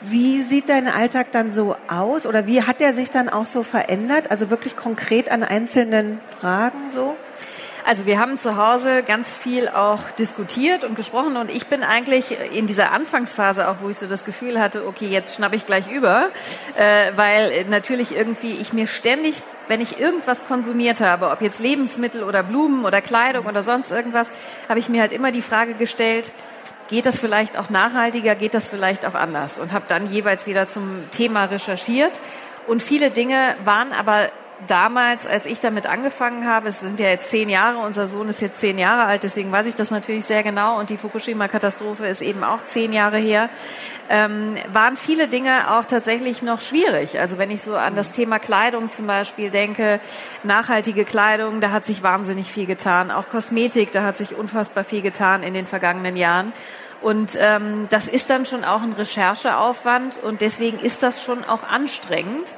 Wie 0.00 0.42
sieht 0.42 0.68
dein 0.68 0.88
Alltag 0.88 1.32
dann 1.32 1.50
so 1.50 1.76
aus 1.88 2.26
oder 2.26 2.46
wie 2.46 2.62
hat 2.62 2.80
er 2.80 2.92
sich 2.92 3.10
dann 3.10 3.28
auch 3.28 3.46
so 3.46 3.62
verändert? 3.62 4.30
Also 4.30 4.50
wirklich 4.50 4.76
konkret 4.76 5.30
an 5.30 5.42
einzelnen 5.42 6.20
Fragen 6.40 6.90
so? 6.92 7.16
Also 7.86 8.04
wir 8.04 8.18
haben 8.18 8.36
zu 8.36 8.56
Hause 8.56 9.04
ganz 9.04 9.36
viel 9.36 9.68
auch 9.68 10.10
diskutiert 10.18 10.82
und 10.82 10.96
gesprochen 10.96 11.36
und 11.36 11.52
ich 11.52 11.68
bin 11.68 11.84
eigentlich 11.84 12.36
in 12.52 12.66
dieser 12.66 12.90
Anfangsphase 12.90 13.68
auch, 13.68 13.76
wo 13.80 13.90
ich 13.90 13.98
so 13.98 14.08
das 14.08 14.24
Gefühl 14.24 14.60
hatte, 14.60 14.88
okay, 14.88 15.06
jetzt 15.06 15.36
schnapp 15.36 15.52
ich 15.52 15.66
gleich 15.66 15.88
über, 15.88 16.30
äh, 16.76 17.12
weil 17.14 17.64
natürlich 17.66 18.10
irgendwie 18.16 18.54
ich 18.60 18.72
mir 18.72 18.88
ständig 18.88 19.40
wenn 19.68 19.80
ich 19.80 19.98
irgendwas 19.98 20.46
konsumiert 20.46 21.00
habe, 21.00 21.30
ob 21.30 21.42
jetzt 21.42 21.58
Lebensmittel 21.58 22.22
oder 22.22 22.44
Blumen 22.44 22.84
oder 22.84 23.00
Kleidung 23.00 23.46
oder 23.46 23.64
sonst 23.64 23.90
irgendwas, 23.90 24.32
habe 24.68 24.78
ich 24.78 24.88
mir 24.88 25.00
halt 25.00 25.12
immer 25.12 25.32
die 25.32 25.42
Frage 25.42 25.74
gestellt, 25.74 26.30
geht 26.88 27.04
das 27.04 27.18
vielleicht 27.18 27.56
auch 27.56 27.68
nachhaltiger, 27.68 28.36
geht 28.36 28.54
das 28.54 28.68
vielleicht 28.68 29.04
auch 29.04 29.14
anders? 29.14 29.58
Und 29.58 29.72
habe 29.72 29.86
dann 29.88 30.06
jeweils 30.06 30.46
wieder 30.46 30.68
zum 30.68 31.10
Thema 31.10 31.46
recherchiert. 31.46 32.20
Und 32.68 32.80
viele 32.80 33.10
Dinge 33.10 33.56
waren 33.64 33.92
aber 33.92 34.30
damals, 34.66 35.26
als 35.26 35.46
ich 35.46 35.60
damit 35.60 35.86
angefangen 35.86 36.46
habe, 36.46 36.68
es 36.68 36.80
sind 36.80 36.98
ja 36.98 37.08
jetzt 37.08 37.30
zehn 37.30 37.48
Jahre, 37.48 37.78
unser 37.78 38.06
Sohn 38.06 38.28
ist 38.28 38.40
jetzt 38.40 38.58
zehn 38.58 38.78
Jahre 38.78 39.04
alt, 39.04 39.22
deswegen 39.22 39.52
weiß 39.52 39.66
ich 39.66 39.74
das 39.74 39.90
natürlich 39.90 40.24
sehr 40.24 40.42
genau 40.42 40.78
und 40.78 40.90
die 40.90 40.96
Fukushima-Katastrophe 40.96 42.06
ist 42.06 42.22
eben 42.22 42.42
auch 42.42 42.64
zehn 42.64 42.92
Jahre 42.92 43.18
her, 43.18 43.50
ähm, 44.08 44.56
waren 44.72 44.96
viele 44.96 45.28
Dinge 45.28 45.76
auch 45.76 45.84
tatsächlich 45.84 46.42
noch 46.42 46.60
schwierig. 46.60 47.18
Also 47.18 47.38
wenn 47.38 47.50
ich 47.50 47.62
so 47.62 47.76
an 47.76 47.96
das 47.96 48.12
Thema 48.12 48.38
Kleidung 48.38 48.90
zum 48.90 49.06
Beispiel 49.06 49.50
denke, 49.50 50.00
nachhaltige 50.42 51.04
Kleidung, 51.04 51.60
da 51.60 51.70
hat 51.70 51.84
sich 51.84 52.02
wahnsinnig 52.02 52.52
viel 52.52 52.66
getan. 52.66 53.10
Auch 53.10 53.28
Kosmetik, 53.28 53.92
da 53.92 54.04
hat 54.04 54.16
sich 54.16 54.36
unfassbar 54.36 54.84
viel 54.84 55.02
getan 55.02 55.42
in 55.42 55.54
den 55.54 55.66
vergangenen 55.66 56.16
Jahren. 56.16 56.52
Und 57.02 57.36
ähm, 57.38 57.88
das 57.90 58.08
ist 58.08 58.30
dann 58.30 58.46
schon 58.46 58.64
auch 58.64 58.82
ein 58.82 58.92
Rechercheaufwand 58.92 60.18
und 60.22 60.40
deswegen 60.40 60.78
ist 60.78 61.02
das 61.02 61.22
schon 61.22 61.44
auch 61.44 61.62
anstrengend. 61.62 62.54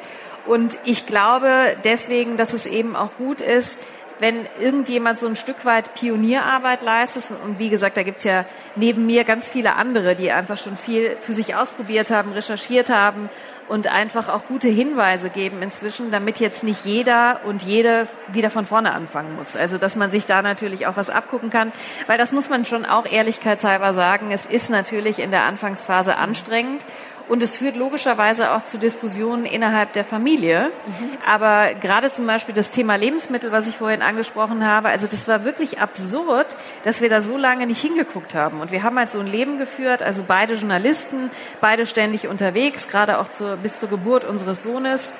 Und 0.48 0.78
ich 0.84 1.06
glaube 1.06 1.76
deswegen, 1.84 2.36
dass 2.36 2.54
es 2.54 2.66
eben 2.66 2.96
auch 2.96 3.10
gut 3.18 3.40
ist, 3.40 3.78
wenn 4.18 4.46
irgendjemand 4.60 5.18
so 5.18 5.26
ein 5.26 5.36
Stück 5.36 5.64
weit 5.64 5.94
Pionierarbeit 5.94 6.82
leistet, 6.82 7.36
und 7.44 7.58
wie 7.58 7.68
gesagt, 7.68 7.96
da 7.96 8.02
gibt's 8.02 8.24
ja 8.24 8.44
neben 8.74 9.06
mir 9.06 9.24
ganz 9.24 9.48
viele 9.48 9.76
andere, 9.76 10.16
die 10.16 10.32
einfach 10.32 10.58
schon 10.58 10.76
viel 10.76 11.16
für 11.20 11.34
sich 11.34 11.54
ausprobiert 11.54 12.10
haben, 12.10 12.32
recherchiert 12.32 12.88
haben 12.88 13.28
und 13.68 13.86
einfach 13.86 14.28
auch 14.28 14.46
gute 14.48 14.68
Hinweise 14.68 15.28
geben 15.30 15.62
inzwischen, 15.62 16.10
damit 16.10 16.40
jetzt 16.40 16.64
nicht 16.64 16.84
jeder 16.84 17.40
und 17.44 17.62
jede 17.62 18.08
wieder 18.28 18.50
von 18.50 18.64
vorne 18.64 18.92
anfangen 18.92 19.36
muss. 19.36 19.56
Also 19.56 19.78
dass 19.78 19.94
man 19.94 20.10
sich 20.10 20.26
da 20.26 20.42
natürlich 20.42 20.86
auch 20.86 20.96
was 20.96 21.10
abgucken 21.10 21.50
kann, 21.50 21.70
weil 22.06 22.18
das 22.18 22.32
muss 22.32 22.48
man 22.48 22.64
schon 22.64 22.86
auch 22.86 23.06
ehrlichkeitshalber 23.06 23.92
sagen, 23.92 24.32
es 24.32 24.46
ist 24.46 24.70
natürlich 24.70 25.18
in 25.18 25.30
der 25.30 25.42
Anfangsphase 25.42 26.16
anstrengend 26.16 26.84
und 27.28 27.42
es 27.42 27.56
führt 27.56 27.76
logischerweise 27.76 28.52
auch 28.52 28.64
zu 28.64 28.78
Diskussionen 28.78 29.44
innerhalb 29.44 29.92
der 29.92 30.04
Familie. 30.04 30.70
Mhm. 30.86 31.18
Aber 31.26 31.74
gerade 31.74 32.10
zum 32.10 32.26
Beispiel 32.26 32.54
das 32.54 32.70
Thema 32.70 32.96
Lebensmittel, 32.96 33.52
was 33.52 33.66
ich 33.66 33.76
vorhin 33.76 34.02
angesprochen 34.02 34.66
habe, 34.66 34.88
also 34.88 35.06
das 35.06 35.28
war 35.28 35.44
wirklich 35.44 35.78
absurd, 35.78 36.56
dass 36.84 37.00
wir 37.00 37.08
da 37.08 37.20
so 37.20 37.36
lange 37.36 37.66
nicht 37.66 37.80
hingeguckt 37.80 38.34
haben. 38.34 38.60
Und 38.60 38.72
wir 38.72 38.82
haben 38.82 38.98
halt 38.98 39.10
so 39.10 39.20
ein 39.20 39.26
Leben 39.26 39.58
geführt, 39.58 40.02
also 40.02 40.24
beide 40.26 40.54
Journalisten, 40.54 41.30
beide 41.60 41.86
ständig 41.86 42.28
unterwegs, 42.28 42.88
gerade 42.88 43.18
auch 43.18 43.28
zur, 43.28 43.56
bis 43.56 43.78
zur 43.78 43.88
Geburt 43.88 44.24
unseres 44.24 44.62
Sohnes. 44.62 45.12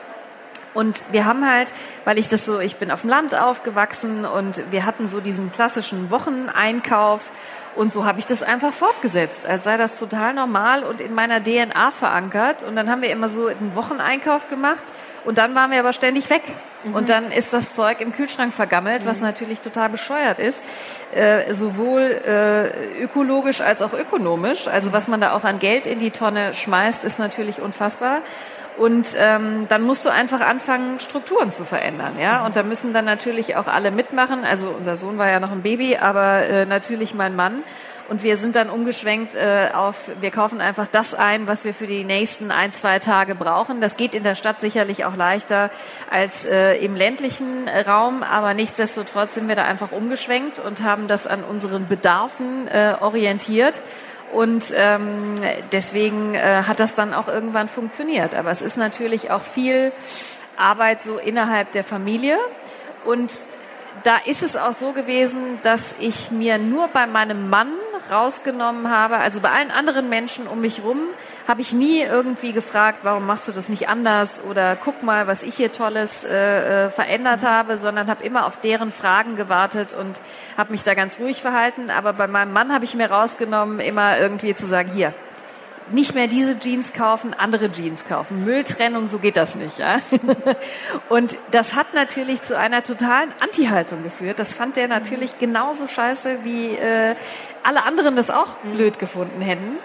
Und 0.75 1.03
wir 1.11 1.25
haben 1.25 1.51
halt, 1.51 1.73
weil 2.05 2.19
ich 2.19 2.29
das 2.29 2.45
so, 2.45 2.61
ich 2.61 2.77
bin 2.77 2.91
auf 2.91 3.01
dem 3.01 3.11
Land 3.11 3.35
aufgewachsen 3.35 4.25
und 4.25 4.63
wir 4.71 4.87
hatten 4.87 5.09
so 5.09 5.21
diesen 5.21 5.51
klassischen 5.51 6.11
Wocheneinkauf 6.11 7.31
und 7.79 7.93
so 7.93 8.05
habe 8.05 8.19
ich 8.19 8.27
das 8.27 8.43
einfach 8.43 8.73
fortgesetzt, 8.73 9.47
als 9.47 9.63
sei 9.63 9.77
das 9.77 10.01
total 10.01 10.35
normal 10.35 10.83
und 10.83 11.01
in 11.01 11.15
meiner 11.15 11.41
DNA 11.41 11.93
verankert. 11.93 12.65
Und 12.65 12.75
dann 12.75 12.91
haben 12.91 13.03
wir 13.03 13.11
immer 13.11 13.29
so 13.29 13.47
einen 13.47 13.77
Wocheneinkauf 13.77 14.49
gemacht 14.49 14.83
und 15.25 15.39
dann 15.39 15.55
waren 15.55 15.71
wir 15.71 15.79
aber 15.79 15.93
ständig 15.93 16.29
weg. 16.29 16.43
Mhm. 16.83 16.95
Und 16.97 17.09
dann 17.09 17.31
ist 17.31 17.53
das 17.53 17.77
Zeug 17.77 18.01
im 18.01 18.13
Kühlschrank 18.13 18.53
vergammelt, 18.53 19.07
was 19.07 19.19
mhm. 19.19 19.27
natürlich 19.27 19.61
total 19.61 19.91
bescheuert 19.91 20.41
ist, 20.41 20.65
äh, 21.15 21.55
sowohl 21.55 22.21
äh, 22.27 23.01
ökologisch 23.01 23.61
als 23.61 23.81
auch 23.81 23.93
ökonomisch. 23.93 24.67
Also 24.67 24.93
was 24.93 25.07
man 25.07 25.21
da 25.21 25.33
auch 25.33 25.45
an 25.45 25.61
Geld 25.61 25.87
in 25.87 26.01
die 26.01 26.11
Tonne 26.11 26.55
schmeißt, 26.55 27.05
ist 27.05 27.21
natürlich 27.21 27.61
unfassbar. 27.61 28.23
Und 28.79 29.09
ähm, 29.19 29.67
dann 29.69 29.83
musst 29.83 30.05
du 30.05 30.09
einfach 30.09 30.41
anfangen, 30.41 31.01
Strukturen 31.01 31.51
zu 31.51 31.65
verändern, 31.65 32.19
ja. 32.21 32.47
Und 32.47 32.55
da 32.55 32.63
müssen 32.63 32.93
dann 32.93 33.05
natürlich 33.05 33.57
auch 33.57 33.67
alle 33.67 33.91
mitmachen. 33.91 34.45
Also 34.45 34.69
unser 34.69 34.97
Sohn 34.97 35.19
war 35.19 35.29
ja 35.29 35.41
noch 35.41 35.51
ein 35.51 35.63
Baby, 35.63 35.97
aber 35.97 36.45
äh, 36.45 36.65
natürlich 36.65 37.13
mein 37.13 37.35
Mann. 37.35 37.65
Und 38.09 38.23
wir 38.23 38.39
sind 38.39 38.57
dann 38.57 38.71
umgeschwenkt 38.71 39.35
äh, 39.35 39.69
auf, 39.75 40.11
wir 40.21 40.31
kaufen 40.31 40.63
einfach 40.63 40.87
das 40.87 41.13
ein, 41.13 41.47
was 41.47 41.65
wir 41.65 41.75
für 41.75 41.87
die 41.87 42.05
nächsten 42.05 42.51
ein, 42.51 42.73
zwei 42.73 43.01
Tage 43.01 43.35
brauchen. 43.35 43.83
Das 43.83 43.99
geht 43.99 44.15
in 44.15 44.23
der 44.23 44.35
Stadt 44.35 44.63
sicherlich 44.63 45.05
auch 45.05 45.15
leichter 45.15 45.71
als 46.11 46.47
äh, 46.47 46.77
im 46.77 46.95
ländlichen 46.95 47.69
Raum, 47.69 48.23
aber 48.23 48.55
nichtsdestotrotz 48.55 49.35
sind 49.35 49.47
wir 49.47 49.57
da 49.57 49.65
einfach 49.65 49.93
umgeschwenkt 49.93 50.59
und 50.59 50.83
haben 50.83 51.07
das 51.07 51.27
an 51.27 51.45
unseren 51.45 51.87
Bedarfen 51.87 52.67
äh, 52.69 52.95
orientiert 52.99 53.83
und 54.33 54.73
ähm, 54.77 55.35
deswegen 55.73 56.35
äh, 56.35 56.63
hat 56.67 56.81
das 56.81 56.95
dann 56.95 57.15
auch 57.15 57.29
irgendwann 57.29 57.69
funktioniert. 57.69 58.35
Aber 58.35 58.51
es 58.51 58.63
ist 58.63 58.77
natürlich 58.77 59.31
auch 59.31 59.43
viel 59.43 59.93
Arbeit 60.57 61.03
so 61.03 61.19
innerhalb 61.19 61.73
der 61.73 61.85
Familie. 61.85 62.39
Und 63.05 63.33
da 64.05 64.17
ist 64.25 64.43
es 64.43 64.57
auch 64.57 64.75
so 64.75 64.93
gewesen, 64.93 65.59
dass 65.63 65.95
ich 65.99 66.31
mir 66.31 66.59
nur 66.59 66.89
bei 66.89 67.07
meinem 67.07 67.49
Mann 67.49 67.73
rausgenommen 68.11 68.91
habe, 68.91 69.19
also 69.19 69.41
bei 69.41 69.51
allen 69.51 69.71
anderen 69.71 70.09
Menschen 70.09 70.47
um 70.47 70.61
mich 70.61 70.83
rum, 70.83 71.01
habe 71.47 71.61
ich 71.61 71.73
nie 71.73 72.03
irgendwie 72.03 72.53
gefragt, 72.53 73.01
warum 73.03 73.27
machst 73.27 73.49
du 73.49 73.53
das 73.53 73.69
nicht 73.69 73.89
anders 73.89 74.43
oder 74.49 74.77
guck 74.77 75.03
mal, 75.03 75.27
was 75.27 75.43
ich 75.43 75.55
hier 75.55 75.73
Tolles 75.73 76.25
äh, 76.25 76.87
äh 76.87 76.91
verändert 76.91 77.43
habe, 77.43 77.77
sondern 77.77 78.09
habe 78.09 78.25
immer 78.25 78.47
auf 78.47 78.61
deren 78.61 78.93
Fragen 78.93 79.37
gewartet 79.37 79.95
und 79.99 80.21
habe 80.57 80.73
mich 80.73 80.83
da 80.83 80.95
ganz 80.95 81.19
ruhig 81.19 81.41
verhalten. 81.41 81.91
Aber 81.91 82.13
bei 82.13 82.27
meinem 82.27 82.53
Mann 82.53 82.73
habe 82.73 82.85
ich 82.85 82.95
mir 82.95 83.11
rausgenommen, 83.11 83.81
immer 83.81 84.19
irgendwie 84.19 84.55
zu 84.55 84.67
sagen, 84.67 84.91
hier, 84.93 85.15
nicht 85.93 86.15
mehr 86.15 86.27
diese 86.27 86.59
Jeans 86.59 86.93
kaufen, 86.93 87.35
andere 87.35 87.71
Jeans 87.71 88.07
kaufen. 88.07 88.45
Mülltrennung, 88.45 89.07
so 89.07 89.19
geht 89.19 89.37
das 89.37 89.55
nicht. 89.55 89.79
Ja? 89.79 90.01
Und 91.09 91.37
das 91.51 91.75
hat 91.75 91.95
natürlich 91.95 92.43
zu 92.43 92.59
einer 92.59 92.83
totalen 92.83 93.33
Anti-Haltung 93.41 94.03
geführt. 94.03 94.39
Das 94.39 94.53
fand 94.53 94.77
der 94.77 94.89
natürlich 94.89 95.39
genauso 95.39 95.89
scheiße, 95.89 96.39
wie 96.45 96.75
äh, 96.75 97.15
alle 97.69 97.85
anderen 97.85 98.17
das 98.17 98.31
auch 98.31 98.49
blöd 98.73 98.99
gefunden 98.99 99.43
hätten. 99.43 99.77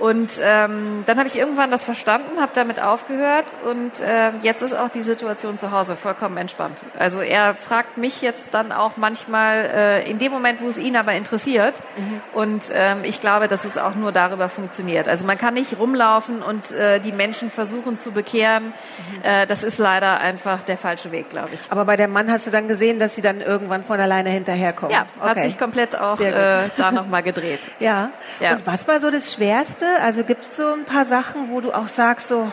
Und 0.00 0.40
ähm, 0.42 1.04
dann 1.04 1.18
habe 1.18 1.28
ich 1.28 1.36
irgendwann 1.36 1.70
das 1.70 1.84
verstanden, 1.84 2.40
habe 2.40 2.52
damit 2.54 2.80
aufgehört 2.80 3.44
und 3.66 4.00
äh, 4.00 4.30
jetzt 4.40 4.62
ist 4.62 4.72
auch 4.72 4.88
die 4.88 5.02
Situation 5.02 5.58
zu 5.58 5.72
Hause 5.72 5.94
vollkommen 5.94 6.38
entspannt. 6.38 6.80
Also 6.98 7.20
er 7.20 7.54
fragt 7.54 7.98
mich 7.98 8.22
jetzt 8.22 8.48
dann 8.52 8.72
auch 8.72 8.96
manchmal 8.96 9.70
äh, 9.74 10.10
in 10.10 10.18
dem 10.18 10.32
Moment, 10.32 10.62
wo 10.62 10.68
es 10.68 10.78
ihn 10.78 10.96
aber 10.96 11.12
interessiert. 11.12 11.80
Mhm. 11.98 12.20
Und 12.32 12.70
ähm, 12.72 13.04
ich 13.04 13.20
glaube, 13.20 13.46
dass 13.46 13.66
es 13.66 13.76
auch 13.76 13.94
nur 13.94 14.10
darüber 14.10 14.48
funktioniert. 14.48 15.06
Also 15.06 15.26
man 15.26 15.36
kann 15.36 15.52
nicht 15.52 15.78
rumlaufen 15.78 16.40
und 16.40 16.70
äh, 16.70 16.98
die 17.00 17.12
Menschen 17.12 17.50
versuchen 17.50 17.98
zu 17.98 18.12
bekehren. 18.12 18.68
Mhm. 18.68 19.22
Äh, 19.22 19.46
das 19.46 19.62
ist 19.62 19.76
leider 19.76 20.18
einfach 20.18 20.62
der 20.62 20.78
falsche 20.78 21.12
Weg, 21.12 21.28
glaube 21.28 21.50
ich. 21.52 21.60
Aber 21.68 21.84
bei 21.84 21.98
dem 21.98 22.10
Mann 22.10 22.32
hast 22.32 22.46
du 22.46 22.50
dann 22.50 22.68
gesehen, 22.68 22.98
dass 22.98 23.16
sie 23.16 23.22
dann 23.22 23.42
irgendwann 23.42 23.84
von 23.84 24.00
alleine 24.00 24.30
hinterherkommen. 24.30 24.94
Ja, 24.94 25.04
okay. 25.18 25.28
hat 25.28 25.40
sich 25.40 25.58
komplett 25.58 26.00
auch 26.00 26.18
äh, 26.20 26.70
da 26.78 26.90
nochmal 26.90 27.22
gedreht. 27.22 27.60
ja. 27.80 28.12
ja. 28.40 28.52
Und 28.54 28.66
was 28.66 28.88
war 28.88 28.98
so 28.98 29.10
das 29.10 29.34
Schwerste? 29.34 29.89
Also 29.98 30.24
gibt 30.24 30.46
es 30.46 30.56
so 30.56 30.72
ein 30.72 30.84
paar 30.84 31.04
Sachen, 31.04 31.50
wo 31.50 31.60
du 31.60 31.72
auch 31.72 31.88
sagst, 31.88 32.28
so, 32.28 32.50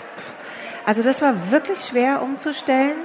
also 0.85 1.03
das 1.03 1.21
war 1.21 1.51
wirklich 1.51 1.79
schwer 1.79 2.21
umzustellen? 2.21 2.97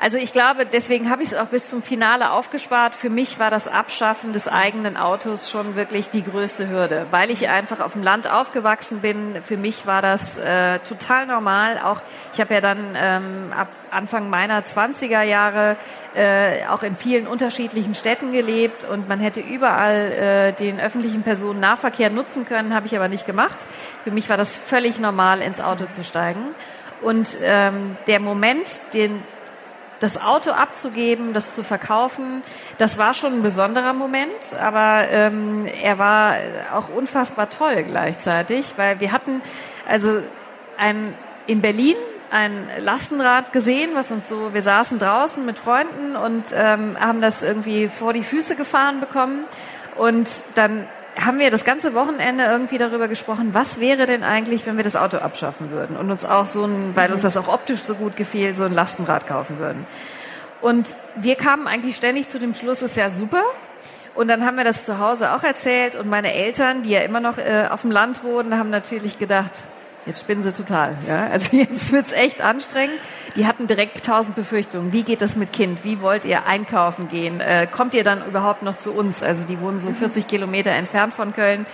Also 0.00 0.16
ich 0.16 0.32
glaube, 0.32 0.64
deswegen 0.64 1.10
habe 1.10 1.24
ich 1.24 1.32
es 1.32 1.34
auch 1.34 1.46
bis 1.46 1.68
zum 1.68 1.82
Finale 1.82 2.30
aufgespart. 2.30 2.94
Für 2.94 3.10
mich 3.10 3.40
war 3.40 3.50
das 3.50 3.66
Abschaffen 3.66 4.32
des 4.32 4.46
eigenen 4.46 4.96
Autos 4.96 5.50
schon 5.50 5.74
wirklich 5.74 6.08
die 6.08 6.22
größte 6.22 6.68
Hürde, 6.68 7.06
weil 7.10 7.32
ich 7.32 7.48
einfach 7.48 7.80
auf 7.80 7.94
dem 7.94 8.04
Land 8.04 8.30
aufgewachsen 8.30 9.00
bin. 9.00 9.42
Für 9.42 9.56
mich 9.56 9.86
war 9.86 10.00
das 10.00 10.38
äh, 10.38 10.78
total 10.80 11.26
normal. 11.26 11.80
Auch 11.82 12.00
ich 12.32 12.40
habe 12.40 12.54
ja 12.54 12.60
dann 12.60 12.96
ähm, 12.96 13.52
ab 13.52 13.70
Anfang 13.90 14.30
meiner 14.30 14.60
20er 14.62 15.22
Jahre 15.22 15.76
äh, 16.14 16.64
auch 16.68 16.84
in 16.84 16.94
vielen 16.94 17.26
unterschiedlichen 17.26 17.96
Städten 17.96 18.30
gelebt 18.30 18.84
und 18.84 19.08
man 19.08 19.18
hätte 19.18 19.40
überall 19.40 20.12
äh, 20.12 20.52
den 20.52 20.78
öffentlichen 20.78 21.24
Personennahverkehr 21.24 22.10
nutzen 22.10 22.44
können, 22.44 22.72
habe 22.72 22.86
ich 22.86 22.94
aber 22.94 23.08
nicht 23.08 23.26
gemacht. 23.26 23.66
Für 24.04 24.12
mich 24.12 24.28
war 24.28 24.36
das 24.36 24.56
völlig 24.56 25.00
normal, 25.00 25.42
ins 25.42 25.60
Auto 25.60 25.86
zu 25.86 26.04
steigen. 26.04 26.54
Und 27.02 27.36
ähm, 27.42 27.96
der 28.06 28.20
Moment, 28.20 28.68
den 28.92 29.22
das 30.00 30.20
Auto 30.20 30.50
abzugeben, 30.50 31.32
das 31.32 31.54
zu 31.54 31.62
verkaufen, 31.64 32.42
das 32.78 32.98
war 32.98 33.14
schon 33.14 33.34
ein 33.34 33.42
besonderer 33.42 33.92
Moment, 33.92 34.54
aber 34.60 35.08
ähm, 35.10 35.66
er 35.66 35.98
war 35.98 36.36
auch 36.72 36.88
unfassbar 36.88 37.50
toll 37.50 37.84
gleichzeitig, 37.84 38.74
weil 38.76 39.00
wir 39.00 39.12
hatten 39.12 39.40
also 39.88 40.22
ein 40.76 41.14
in 41.46 41.62
Berlin 41.62 41.96
ein 42.30 42.68
Lastenrad 42.78 43.52
gesehen, 43.52 43.92
was 43.94 44.10
uns 44.10 44.28
so, 44.28 44.52
wir 44.52 44.62
saßen 44.62 44.98
draußen 44.98 45.44
mit 45.44 45.58
Freunden 45.58 46.14
und 46.14 46.52
ähm, 46.54 46.96
haben 47.00 47.20
das 47.20 47.42
irgendwie 47.42 47.88
vor 47.88 48.12
die 48.12 48.22
Füße 48.22 48.54
gefahren 48.54 49.00
bekommen 49.00 49.44
und 49.96 50.30
dann 50.54 50.86
haben 51.18 51.38
wir 51.38 51.50
das 51.50 51.64
ganze 51.64 51.94
Wochenende 51.94 52.44
irgendwie 52.44 52.78
darüber 52.78 53.08
gesprochen, 53.08 53.50
was 53.52 53.80
wäre 53.80 54.06
denn 54.06 54.22
eigentlich, 54.22 54.66
wenn 54.66 54.76
wir 54.76 54.84
das 54.84 54.96
Auto 54.96 55.18
abschaffen 55.18 55.70
würden 55.70 55.96
und 55.96 56.10
uns 56.10 56.24
auch 56.24 56.46
so 56.46 56.64
ein, 56.64 56.94
weil 56.94 57.12
uns 57.12 57.22
das 57.22 57.36
auch 57.36 57.48
optisch 57.48 57.80
so 57.80 57.94
gut 57.94 58.16
gefiel, 58.16 58.54
so 58.54 58.64
ein 58.64 58.72
Lastenrad 58.72 59.26
kaufen 59.26 59.58
würden. 59.58 59.86
Und 60.60 60.88
wir 61.16 61.36
kamen 61.36 61.66
eigentlich 61.66 61.96
ständig 61.96 62.28
zu 62.28 62.38
dem 62.38 62.54
Schluss, 62.54 62.82
ist 62.82 62.96
ja 62.96 63.10
super. 63.10 63.42
Und 64.14 64.28
dann 64.28 64.44
haben 64.44 64.56
wir 64.56 64.64
das 64.64 64.84
zu 64.84 64.98
Hause 64.98 65.32
auch 65.32 65.44
erzählt 65.44 65.94
und 65.94 66.08
meine 66.08 66.32
Eltern, 66.34 66.82
die 66.82 66.90
ja 66.90 67.00
immer 67.00 67.20
noch 67.20 67.38
äh, 67.38 67.68
auf 67.70 67.82
dem 67.82 67.90
Land 67.90 68.24
wohnen, 68.24 68.58
haben 68.58 68.70
natürlich 68.70 69.18
gedacht, 69.18 69.52
jetzt 70.06 70.20
spinnen 70.20 70.42
sie 70.42 70.52
total. 70.52 70.96
Ja? 71.06 71.28
Also 71.32 71.56
jetzt 71.56 71.92
wird's 71.92 72.12
echt 72.12 72.40
anstrengend. 72.40 72.98
Die 73.36 73.46
hatten 73.46 73.66
direkt 73.66 74.04
tausend 74.04 74.34
Befürchtungen. 74.34 74.92
Wie 74.92 75.02
geht 75.02 75.22
das 75.22 75.36
mit 75.36 75.52
Kind? 75.52 75.84
Wie 75.84 76.00
wollt 76.00 76.24
ihr 76.24 76.46
einkaufen 76.46 77.08
gehen? 77.08 77.40
Äh, 77.40 77.66
kommt 77.70 77.94
ihr 77.94 78.04
dann 78.04 78.26
überhaupt 78.26 78.62
noch 78.62 78.76
zu 78.76 78.92
uns? 78.92 79.22
Also 79.22 79.44
die 79.44 79.60
wohnen 79.60 79.80
so 79.80 79.92
40 79.92 80.24
mhm. 80.24 80.28
Kilometer 80.28 80.70
entfernt 80.70 81.14
von 81.14 81.34
Köln. 81.34 81.66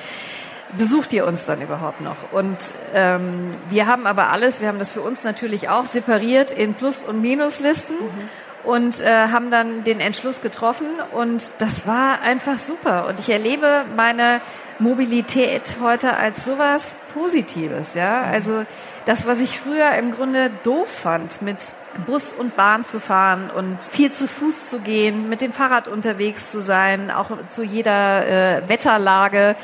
Besucht 0.76 1.12
ihr 1.12 1.26
uns 1.26 1.44
dann 1.44 1.62
überhaupt 1.62 2.00
noch? 2.00 2.16
Und 2.32 2.58
ähm, 2.94 3.50
wir 3.68 3.87
haben 3.87 4.06
aber 4.06 4.30
alles, 4.30 4.61
wir 4.61 4.68
haben 4.68 4.78
das 4.78 4.92
für 4.92 5.02
uns 5.02 5.23
natürlich 5.23 5.68
auch 5.68 5.87
separiert 5.87 6.50
in 6.50 6.75
Plus- 6.75 7.04
und 7.04 7.20
Minuslisten. 7.20 7.96
Mhm 7.96 8.28
und 8.64 9.00
äh, 9.00 9.28
haben 9.28 9.50
dann 9.50 9.85
den 9.85 10.00
Entschluss 10.00 10.40
getroffen 10.40 10.87
und 11.12 11.50
das 11.59 11.87
war 11.87 12.23
einfach 12.23 12.59
super 12.59 13.06
und 13.09 13.21
ich 13.21 13.28
erlebe 13.28 13.85
meine 13.97 14.40
Mobilität 14.78 15.76
heute 15.80 16.16
als 16.16 16.44
sowas 16.44 16.97
Positives, 17.12 17.94
ja. 17.94 18.23
Also 18.23 18.64
das, 19.06 19.26
was 19.26 19.40
ich 19.40 19.61
früher 19.61 19.92
im 19.92 20.14
Grunde 20.14 20.50
doof 20.64 20.88
fand, 20.88 21.42
mit 21.42 21.59
Bus 22.06 22.33
und 22.33 22.56
Bahn 22.56 22.85
zu 22.85 22.99
fahren 23.00 23.50
und 23.50 23.85
viel 23.85 24.11
zu 24.11 24.26
Fuß 24.26 24.68
zu 24.68 24.80
gehen, 24.80 25.28
mit 25.28 25.40
dem 25.40 25.52
Fahrrad 25.52 25.87
unterwegs 25.87 26.50
zu 26.50 26.61
sein, 26.61 27.11
auch 27.11 27.30
zu 27.50 27.62
jeder 27.62 28.26
äh, 28.26 28.68
Wetterlage, 28.68 29.54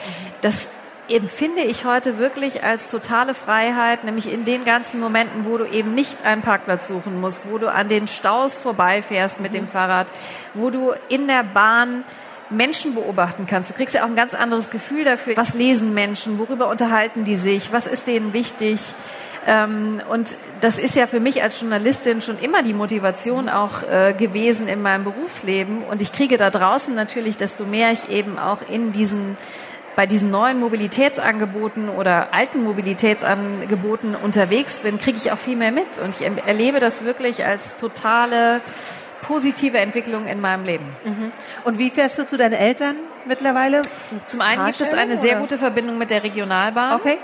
das 0.41 0.69
empfinde 1.11 1.63
ich 1.63 1.85
heute 1.85 2.19
wirklich 2.19 2.63
als 2.63 2.91
totale 2.91 3.35
Freiheit, 3.35 4.05
nämlich 4.05 4.33
in 4.33 4.45
den 4.45 4.65
ganzen 4.65 5.01
Momenten, 5.01 5.45
wo 5.45 5.59
du 5.59 5.65
eben 5.65 5.95
nicht 5.95 6.25
einen 6.25 6.43
Parkplatz 6.43 6.89
suchen 6.89 7.21
musst, 7.21 7.51
wo 7.51 7.59
du 7.59 7.71
an 7.71 7.89
den 7.89 8.09
Staus 8.09 8.59
vorbeifährst 8.59 9.41
mit 9.41 9.55
dem 9.55 9.67
Fahrrad, 9.67 10.07
wo 10.55 10.71
du 10.71 10.93
in 11.09 11.27
der 11.27 11.43
Bahn 11.43 12.05
Menschen 12.51 12.95
beobachten 12.95 13.47
kannst. 13.47 13.71
Du 13.71 13.75
kriegst 13.75 13.95
ja 13.95 14.03
auch 14.03 14.09
ein 14.09 14.17
ganz 14.17 14.35
anderes 14.35 14.71
Gefühl 14.71 15.05
dafür, 15.05 15.37
was 15.37 15.55
lesen 15.55 15.95
Menschen, 15.95 16.39
worüber 16.39 16.69
unterhalten 16.69 17.25
die 17.25 17.37
sich, 17.37 17.73
was 17.73 17.87
ist 17.87 18.07
denen 18.07 18.33
wichtig. 18.33 18.81
Ähm, 19.47 20.03
und 20.11 20.35
das 20.61 20.79
ist 20.79 20.95
ja 20.95 21.07
für 21.07 21.21
mich 21.21 21.43
als 21.43 21.61
Journalistin 21.61 22.21
schon 22.21 22.39
immer 22.39 22.63
die 22.63 22.75
Motivation 22.75 23.49
auch 23.49 23.83
äh, 23.83 24.13
gewesen 24.13 24.69
in 24.69 24.83
meinem 24.83 25.05
Berufsleben. 25.05 25.83
Und 25.85 26.03
ich 26.03 26.13
kriege 26.13 26.37
da 26.37 26.51
draußen 26.51 26.95
natürlich, 26.95 27.37
desto 27.37 27.65
mehr 27.65 27.93
ich 27.93 28.09
eben 28.11 28.39
auch 28.39 28.59
in 28.69 28.93
diesen 28.93 29.39
bei 29.97 30.07
diesen 30.07 30.31
neuen 30.31 30.61
Mobilitätsangeboten 30.61 31.89
oder 31.89 32.33
alten 32.33 32.63
Mobilitätsangeboten 32.63 34.15
unterwegs 34.15 34.79
bin, 34.79 34.99
kriege 34.99 35.19
ich 35.19 35.33
auch 35.33 35.39
viel 35.39 35.57
mehr 35.57 35.73
mit. 35.73 35.99
Und 35.99 36.15
ich 36.19 36.27
erlebe 36.47 36.81
das 36.81 37.05
wirklich 37.05 37.45
als 37.45 37.77
totale 37.77 38.61
positive 39.23 39.79
Entwicklung 39.79 40.27
in 40.27 40.41
meinem 40.41 40.65
Leben. 40.65 40.87
Mhm. 41.05 41.33
Und 41.65 41.79
wie 41.79 41.91
fährst 41.91 42.19
du 42.19 42.27
zu 42.27 42.37
deinen 42.37 42.55
Eltern 42.55 42.97
mittlerweile? 43.27 43.83
Zum 44.27 44.41
einen 44.41 44.67
gibt 44.67 44.81
es 44.81 44.95
eine 44.95 45.17
sehr 45.17 45.37
gute 45.37 45.59
Verbindung 45.59 45.99
mit 45.99 46.11
der 46.11 46.23
Regionalbahn. 46.23 46.95
Okay. 46.95 47.19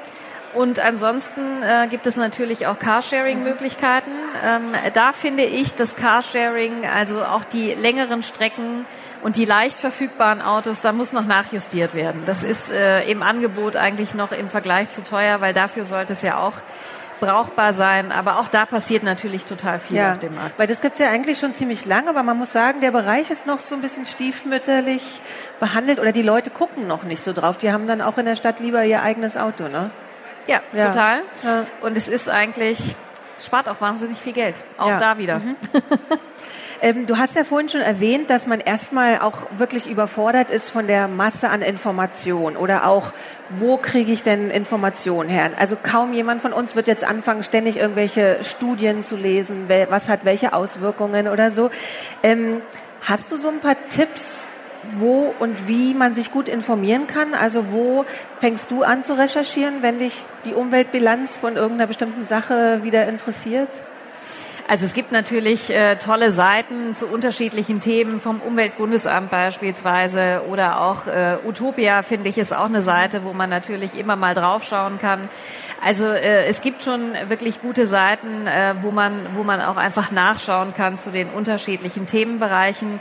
Und 0.54 0.78
ansonsten 0.78 1.62
äh, 1.62 1.86
gibt 1.88 2.06
es 2.06 2.16
natürlich 2.16 2.66
auch 2.66 2.78
Carsharing-Möglichkeiten. 2.78 4.10
Ähm, 4.42 4.72
da 4.94 5.12
finde 5.12 5.44
ich, 5.44 5.74
dass 5.74 5.96
Carsharing, 5.96 6.86
also 6.86 7.22
auch 7.24 7.44
die 7.44 7.74
längeren 7.74 8.22
Strecken 8.22 8.86
und 9.22 9.36
die 9.36 9.44
leicht 9.44 9.78
verfügbaren 9.78 10.42
Autos, 10.42 10.80
da 10.80 10.92
muss 10.92 11.12
noch 11.12 11.26
nachjustiert 11.26 11.94
werden. 11.94 12.22
Das 12.26 12.42
ist 12.42 12.70
äh, 12.70 13.02
im 13.10 13.22
Angebot 13.22 13.76
eigentlich 13.76 14.14
noch 14.14 14.32
im 14.32 14.48
Vergleich 14.48 14.90
zu 14.90 15.02
teuer, 15.02 15.40
weil 15.40 15.54
dafür 15.54 15.84
sollte 15.84 16.12
es 16.12 16.22
ja 16.22 16.38
auch 16.38 16.54
brauchbar 17.20 17.72
sein. 17.72 18.12
Aber 18.12 18.38
auch 18.38 18.48
da 18.48 18.66
passiert 18.66 19.02
natürlich 19.02 19.44
total 19.44 19.80
viel 19.80 19.98
ja, 19.98 20.12
auf 20.12 20.18
dem 20.18 20.34
Markt. 20.34 20.58
Weil 20.58 20.66
das 20.66 20.80
gibt's 20.80 20.98
ja 20.98 21.10
eigentlich 21.10 21.38
schon 21.38 21.54
ziemlich 21.54 21.84
lange, 21.86 22.10
aber 22.10 22.22
man 22.22 22.38
muss 22.38 22.52
sagen, 22.52 22.80
der 22.80 22.90
Bereich 22.90 23.30
ist 23.30 23.46
noch 23.46 23.60
so 23.60 23.74
ein 23.74 23.82
bisschen 23.82 24.06
stiefmütterlich 24.06 25.02
behandelt 25.60 25.98
oder 25.98 26.12
die 26.12 26.22
Leute 26.22 26.50
gucken 26.50 26.86
noch 26.86 27.02
nicht 27.02 27.22
so 27.22 27.32
drauf. 27.32 27.58
Die 27.58 27.72
haben 27.72 27.86
dann 27.86 28.00
auch 28.00 28.18
in 28.18 28.26
der 28.26 28.36
Stadt 28.36 28.60
lieber 28.60 28.84
ihr 28.84 29.02
eigenes 29.02 29.36
Auto, 29.36 29.68
ne? 29.68 29.90
Ja, 30.46 30.60
ja. 30.72 30.86
total. 30.88 31.22
Ja. 31.42 31.66
Und 31.80 31.96
es 31.96 32.06
ist 32.08 32.28
eigentlich, 32.28 32.94
es 33.36 33.46
spart 33.46 33.68
auch 33.68 33.80
wahnsinnig 33.80 34.18
viel 34.18 34.32
Geld. 34.32 34.56
Auch 34.78 34.98
da 34.98 35.18
wieder. 35.18 35.38
Mhm. 35.38 35.56
ähm, 36.82 37.06
du 37.06 37.18
hast 37.18 37.34
ja 37.34 37.44
vorhin 37.44 37.68
schon 37.68 37.80
erwähnt, 37.80 38.30
dass 38.30 38.46
man 38.46 38.60
erstmal 38.60 39.20
auch 39.20 39.46
wirklich 39.58 39.88
überfordert 39.88 40.50
ist 40.50 40.70
von 40.70 40.86
der 40.86 41.08
Masse 41.08 41.48
an 41.48 41.62
Informationen 41.62 42.56
oder 42.56 42.86
auch, 42.86 43.12
wo 43.50 43.76
kriege 43.76 44.12
ich 44.12 44.22
denn 44.22 44.50
Informationen 44.50 45.28
her? 45.28 45.50
Also 45.58 45.76
kaum 45.80 46.12
jemand 46.12 46.42
von 46.42 46.52
uns 46.52 46.76
wird 46.76 46.88
jetzt 46.88 47.04
anfangen, 47.04 47.42
ständig 47.42 47.76
irgendwelche 47.76 48.38
Studien 48.42 49.02
zu 49.02 49.16
lesen, 49.16 49.68
was 49.88 50.08
hat 50.08 50.24
welche 50.24 50.52
Auswirkungen 50.52 51.28
oder 51.28 51.50
so. 51.50 51.70
Ähm, 52.22 52.60
hast 53.02 53.30
du 53.30 53.36
so 53.36 53.48
ein 53.48 53.60
paar 53.60 53.76
Tipps, 53.88 54.46
wo 54.94 55.34
und 55.38 55.68
wie 55.68 55.94
man 55.94 56.14
sich 56.14 56.30
gut 56.30 56.48
informieren 56.48 57.06
kann? 57.06 57.34
Also 57.34 57.72
wo 57.72 58.04
fängst 58.40 58.70
du 58.70 58.82
an 58.82 59.02
zu 59.02 59.14
recherchieren, 59.14 59.82
wenn 59.82 59.98
dich 59.98 60.14
die 60.44 60.54
Umweltbilanz 60.54 61.36
von 61.36 61.56
irgendeiner 61.56 61.88
bestimmten 61.88 62.24
Sache 62.24 62.80
wieder 62.82 63.06
interessiert? 63.08 63.68
Also 64.68 64.84
es 64.84 64.94
gibt 64.94 65.12
natürlich 65.12 65.70
äh, 65.70 65.94
tolle 65.94 66.32
Seiten 66.32 66.96
zu 66.96 67.06
unterschiedlichen 67.06 67.78
Themen 67.78 68.18
vom 68.20 68.40
Umweltbundesamt 68.40 69.30
beispielsweise 69.30 70.42
oder 70.50 70.80
auch 70.80 71.06
äh, 71.06 71.36
Utopia 71.46 72.02
finde 72.02 72.28
ich 72.30 72.36
ist 72.36 72.52
auch 72.52 72.64
eine 72.64 72.82
Seite, 72.82 73.22
wo 73.22 73.32
man 73.32 73.48
natürlich 73.48 73.96
immer 73.96 74.16
mal 74.16 74.34
draufschauen 74.34 74.98
kann. 74.98 75.28
Also 75.82 76.06
äh, 76.06 76.46
es 76.46 76.62
gibt 76.62 76.82
schon 76.82 77.12
wirklich 77.28 77.60
gute 77.60 77.86
Seiten, 77.86 78.46
äh, 78.46 78.74
wo 78.80 78.90
man 78.90 79.34
wo 79.34 79.44
man 79.44 79.60
auch 79.60 79.76
einfach 79.76 80.10
nachschauen 80.10 80.74
kann 80.74 80.96
zu 80.96 81.10
den 81.10 81.28
unterschiedlichen 81.28 82.06
Themenbereichen. 82.06 83.00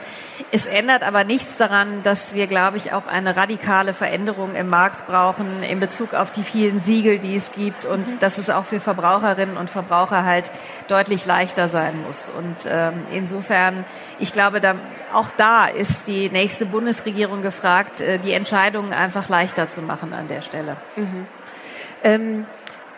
Es 0.52 0.66
ändert 0.66 1.04
aber 1.04 1.24
nichts 1.24 1.58
daran, 1.58 2.04
dass 2.04 2.34
wir, 2.34 2.48
glaube 2.48 2.78
ich, 2.78 2.92
auch 2.92 3.08
eine 3.08 3.38
radikale 3.38 3.94
Veränderung 3.94 4.56
im 4.56 4.68
Markt 4.68 5.08
brauchen 5.08 5.64
in 5.64 5.80
Bezug 5.80 6.14
auf 6.14 6.32
die 6.32 6.44
vielen 6.44 6.80
Siegel, 6.80 7.20
die 7.20 7.36
es 7.36 7.54
gibt 7.54 7.86
und 7.86 8.12
mhm. 8.12 8.20
dass 8.20 8.38
es 8.38 8.50
auch 8.50 8.66
für 8.66 8.82
Verbraucherinnen 8.82 9.56
und 9.56 9.70
Verbraucher 9.70 10.26
halt 10.26 10.52
deutlich 10.90 11.26
leichter 11.26 11.70
sein 11.70 12.04
muss. 12.06 12.30
Und 12.38 12.70
ähm, 12.70 13.06
insofern, 13.12 13.86
ich 14.20 14.34
glaube, 14.34 14.60
da, 14.60 14.76
auch 15.14 15.30
da 15.38 15.68
ist 15.68 16.08
die 16.08 16.30
nächste 16.30 16.66
Bundesregierung 16.66 17.42
gefragt, 17.42 18.02
äh, 18.02 18.20
die 18.20 18.34
Entscheidungen 18.34 18.92
einfach 18.92 19.30
leichter 19.30 19.70
zu 19.70 19.82
machen 19.82 20.14
an 20.14 20.28
der 20.28 20.42
Stelle. 20.42 20.76
Mhm. 20.98 21.28
Ähm 22.04 22.46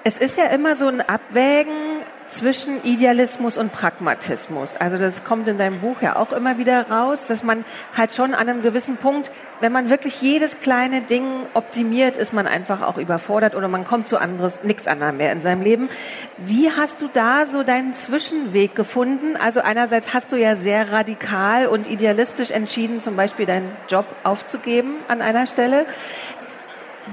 es 0.03 0.17
ist 0.17 0.37
ja 0.37 0.45
immer 0.45 0.75
so 0.75 0.87
ein 0.87 1.01
Abwägen 1.01 2.03
zwischen 2.27 2.83
Idealismus 2.83 3.57
und 3.57 3.71
Pragmatismus. 3.71 4.75
Also 4.75 4.97
das 4.97 5.23
kommt 5.23 5.47
in 5.47 5.57
deinem 5.57 5.79
Buch 5.79 6.01
ja 6.01 6.15
auch 6.15 6.31
immer 6.31 6.57
wieder 6.57 6.89
raus, 6.89 7.25
dass 7.27 7.43
man 7.43 7.65
halt 7.95 8.13
schon 8.13 8.33
an 8.33 8.49
einem 8.49 8.61
gewissen 8.61 8.97
Punkt, 8.97 9.31
wenn 9.59 9.71
man 9.71 9.89
wirklich 9.89 10.21
jedes 10.21 10.59
kleine 10.59 11.01
Ding 11.01 11.25
optimiert, 11.53 12.17
ist 12.17 12.33
man 12.33 12.45
einfach 12.45 12.81
auch 12.81 12.97
überfordert 12.97 13.55
oder 13.55 13.67
man 13.67 13.85
kommt 13.85 14.07
zu 14.07 14.17
anderes, 14.17 14.63
nichts 14.63 14.87
anderem 14.87 15.17
mehr 15.17 15.31
in 15.31 15.41
seinem 15.41 15.61
Leben. 15.61 15.89
Wie 16.37 16.69
hast 16.71 17.01
du 17.01 17.07
da 17.11 17.45
so 17.45 17.63
deinen 17.63 17.93
Zwischenweg 17.93 18.75
gefunden? 18.75 19.35
Also 19.37 19.61
einerseits 19.61 20.13
hast 20.13 20.31
du 20.31 20.35
ja 20.35 20.55
sehr 20.55 20.91
radikal 20.91 21.67
und 21.67 21.87
idealistisch 21.87 22.51
entschieden, 22.51 23.01
zum 23.01 23.15
Beispiel 23.15 23.45
deinen 23.45 23.75
Job 23.87 24.05
aufzugeben 24.23 24.95
an 25.07 25.21
einer 25.21 25.47
Stelle. 25.47 25.85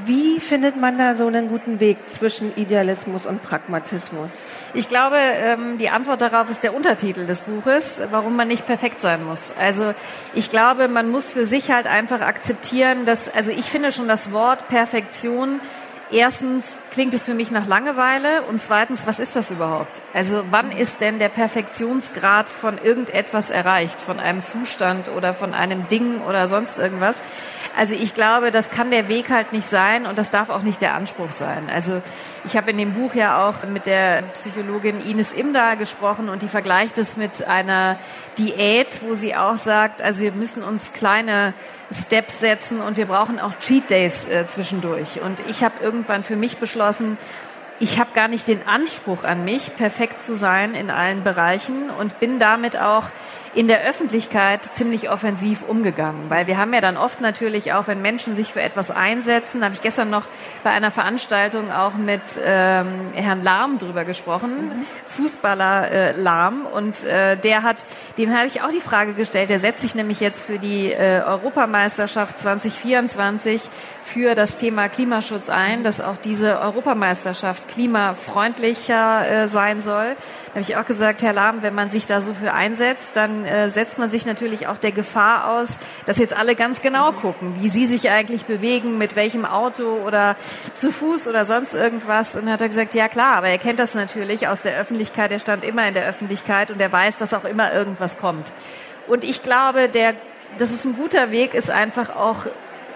Wie 0.04 0.40
findet 0.40 0.76
man 0.76 0.98
da 0.98 1.14
so 1.14 1.26
einen 1.26 1.48
guten 1.48 1.78
Weg 1.78 2.08
zwischen 2.08 2.54
Idealismus 2.56 3.26
und 3.26 3.42
Pragmatismus? 3.42 4.30
Ich 4.74 4.88
glaube, 4.88 5.16
ähm, 5.16 5.78
die 5.78 5.88
Antwort 5.88 6.20
darauf 6.20 6.50
ist 6.50 6.64
der 6.64 6.74
Untertitel 6.74 7.26
des 7.26 7.42
Buches, 7.42 8.00
warum 8.10 8.34
man 8.36 8.48
nicht 8.48 8.66
perfekt 8.66 9.00
sein 9.00 9.24
muss. 9.24 9.52
Also 9.58 9.94
ich 10.34 10.50
glaube, 10.50 10.88
man 10.88 11.10
muss 11.10 11.30
für 11.30 11.46
sich 11.46 11.70
halt 11.70 11.86
einfach 11.86 12.20
akzeptieren, 12.20 13.06
dass, 13.06 13.32
also 13.32 13.52
ich 13.52 13.66
finde 13.66 13.92
schon 13.92 14.08
das 14.08 14.32
Wort 14.32 14.68
Perfektion 14.68 15.60
Erstens 16.10 16.78
klingt 16.92 17.14
es 17.14 17.24
für 17.24 17.34
mich 17.34 17.50
nach 17.50 17.66
Langeweile 17.66 18.42
und 18.42 18.60
zweitens, 18.60 19.06
was 19.06 19.18
ist 19.18 19.34
das 19.36 19.50
überhaupt? 19.50 20.00
Also 20.12 20.44
wann 20.50 20.70
ist 20.70 21.00
denn 21.00 21.18
der 21.18 21.30
Perfektionsgrad 21.30 22.48
von 22.48 22.78
irgendetwas 22.78 23.50
erreicht, 23.50 24.00
von 24.00 24.20
einem 24.20 24.42
Zustand 24.42 25.08
oder 25.08 25.34
von 25.34 25.54
einem 25.54 25.88
Ding 25.88 26.20
oder 26.20 26.46
sonst 26.46 26.78
irgendwas? 26.78 27.22
Also 27.76 27.94
ich 27.94 28.14
glaube, 28.14 28.50
das 28.52 28.70
kann 28.70 28.90
der 28.90 29.08
Weg 29.08 29.30
halt 29.30 29.52
nicht 29.52 29.68
sein 29.68 30.06
und 30.06 30.16
das 30.16 30.30
darf 30.30 30.48
auch 30.48 30.62
nicht 30.62 30.80
der 30.80 30.94
Anspruch 30.94 31.32
sein. 31.32 31.68
Also 31.68 32.02
ich 32.44 32.56
habe 32.56 32.70
in 32.70 32.78
dem 32.78 32.94
Buch 32.94 33.14
ja 33.14 33.48
auch 33.48 33.64
mit 33.64 33.86
der 33.86 34.22
Psychologin 34.34 35.00
Ines 35.00 35.32
Imda 35.32 35.74
gesprochen 35.74 36.28
und 36.28 36.42
die 36.42 36.48
vergleicht 36.48 36.98
es 36.98 37.16
mit 37.16 37.44
einer 37.46 37.98
Diät, 38.38 39.00
wo 39.02 39.14
sie 39.14 39.34
auch 39.34 39.56
sagt, 39.56 40.02
also 40.02 40.20
wir 40.20 40.32
müssen 40.32 40.62
uns 40.62 40.92
kleine 40.92 41.52
Steps 41.90 42.40
setzen 42.40 42.80
und 42.80 42.96
wir 42.96 43.06
brauchen 43.06 43.40
auch 43.40 43.58
Cheat 43.58 43.90
Days 43.90 44.26
äh, 44.26 44.46
zwischendurch. 44.46 45.20
Und 45.20 45.40
ich 45.48 45.64
habe 45.64 45.74
irgendwann 45.82 46.22
für 46.22 46.36
mich 46.36 46.58
beschlossen, 46.58 47.18
ich 47.80 47.98
habe 47.98 48.10
gar 48.14 48.28
nicht 48.28 48.46
den 48.46 48.66
Anspruch 48.68 49.24
an 49.24 49.44
mich, 49.44 49.76
perfekt 49.76 50.20
zu 50.20 50.36
sein 50.36 50.74
in 50.74 50.90
allen 50.90 51.24
Bereichen 51.24 51.90
und 51.90 52.20
bin 52.20 52.38
damit 52.38 52.78
auch 52.78 53.04
in 53.54 53.68
der 53.68 53.82
Öffentlichkeit 53.82 54.64
ziemlich 54.64 55.10
offensiv 55.10 55.62
umgegangen, 55.62 56.28
weil 56.28 56.46
wir 56.46 56.58
haben 56.58 56.74
ja 56.74 56.80
dann 56.80 56.96
oft 56.96 57.20
natürlich 57.20 57.72
auch, 57.72 57.86
wenn 57.86 58.02
Menschen 58.02 58.34
sich 58.34 58.52
für 58.52 58.60
etwas 58.60 58.90
einsetzen, 58.90 59.64
habe 59.64 59.74
ich 59.74 59.82
gestern 59.82 60.10
noch 60.10 60.24
bei 60.62 60.70
einer 60.70 60.90
Veranstaltung 60.90 61.70
auch 61.70 61.94
mit 61.94 62.22
ähm, 62.44 63.12
Herrn 63.14 63.42
Lahm 63.42 63.78
drüber 63.78 64.04
gesprochen, 64.04 64.68
mhm. 64.68 64.86
Fußballer 65.06 65.90
äh, 65.90 66.20
Lahm. 66.20 66.66
Und 66.66 67.04
äh, 67.04 67.36
der 67.36 67.62
hat, 67.62 67.76
dem 68.18 68.34
habe 68.36 68.46
ich 68.46 68.62
auch 68.62 68.70
die 68.70 68.80
Frage 68.80 69.14
gestellt, 69.14 69.50
der 69.50 69.58
setzt 69.58 69.82
sich 69.82 69.94
nämlich 69.94 70.20
jetzt 70.20 70.44
für 70.44 70.58
die 70.58 70.90
äh, 70.90 71.22
Europameisterschaft 71.24 72.38
2024 72.38 73.62
für 74.02 74.34
das 74.34 74.56
Thema 74.56 74.88
Klimaschutz 74.88 75.48
ein, 75.48 75.82
dass 75.82 76.00
auch 76.00 76.18
diese 76.18 76.60
Europameisterschaft 76.60 77.68
klimafreundlicher 77.68 79.44
äh, 79.44 79.48
sein 79.48 79.80
soll 79.80 80.16
habe 80.54 80.60
ich 80.60 80.76
auch 80.76 80.86
gesagt, 80.86 81.22
Herr 81.22 81.32
Lahm, 81.32 81.62
wenn 81.62 81.74
man 81.74 81.88
sich 81.88 82.06
da 82.06 82.20
so 82.20 82.32
für 82.32 82.52
einsetzt, 82.52 83.16
dann 83.16 83.44
äh, 83.44 83.70
setzt 83.70 83.98
man 83.98 84.08
sich 84.08 84.24
natürlich 84.24 84.68
auch 84.68 84.78
der 84.78 84.92
Gefahr 84.92 85.58
aus, 85.58 85.80
dass 86.06 86.16
jetzt 86.16 86.36
alle 86.36 86.54
ganz 86.54 86.80
genau 86.80 87.10
gucken, 87.10 87.56
wie 87.58 87.68
Sie 87.68 87.86
sich 87.86 88.08
eigentlich 88.10 88.44
bewegen, 88.44 88.96
mit 88.96 89.16
welchem 89.16 89.44
Auto 89.44 89.82
oder 90.06 90.36
zu 90.72 90.92
Fuß 90.92 91.26
oder 91.26 91.44
sonst 91.44 91.74
irgendwas. 91.74 92.36
Und 92.36 92.42
dann 92.42 92.52
hat 92.52 92.62
er 92.62 92.68
gesagt, 92.68 92.94
ja 92.94 93.08
klar, 93.08 93.34
aber 93.34 93.48
er 93.48 93.58
kennt 93.58 93.80
das 93.80 93.94
natürlich 93.94 94.46
aus 94.46 94.62
der 94.62 94.78
Öffentlichkeit, 94.78 95.32
er 95.32 95.40
stand 95.40 95.64
immer 95.64 95.88
in 95.88 95.94
der 95.94 96.06
Öffentlichkeit 96.06 96.70
und 96.70 96.80
er 96.80 96.92
weiß, 96.92 97.18
dass 97.18 97.34
auch 97.34 97.44
immer 97.44 97.72
irgendwas 97.72 98.16
kommt. 98.18 98.52
Und 99.08 99.24
ich 99.24 99.42
glaube, 99.42 99.88
der, 99.88 100.14
das 100.58 100.70
ist 100.70 100.84
ein 100.84 100.94
guter 100.94 101.32
Weg, 101.32 101.54
ist 101.54 101.68
einfach 101.68 102.14
auch 102.14 102.46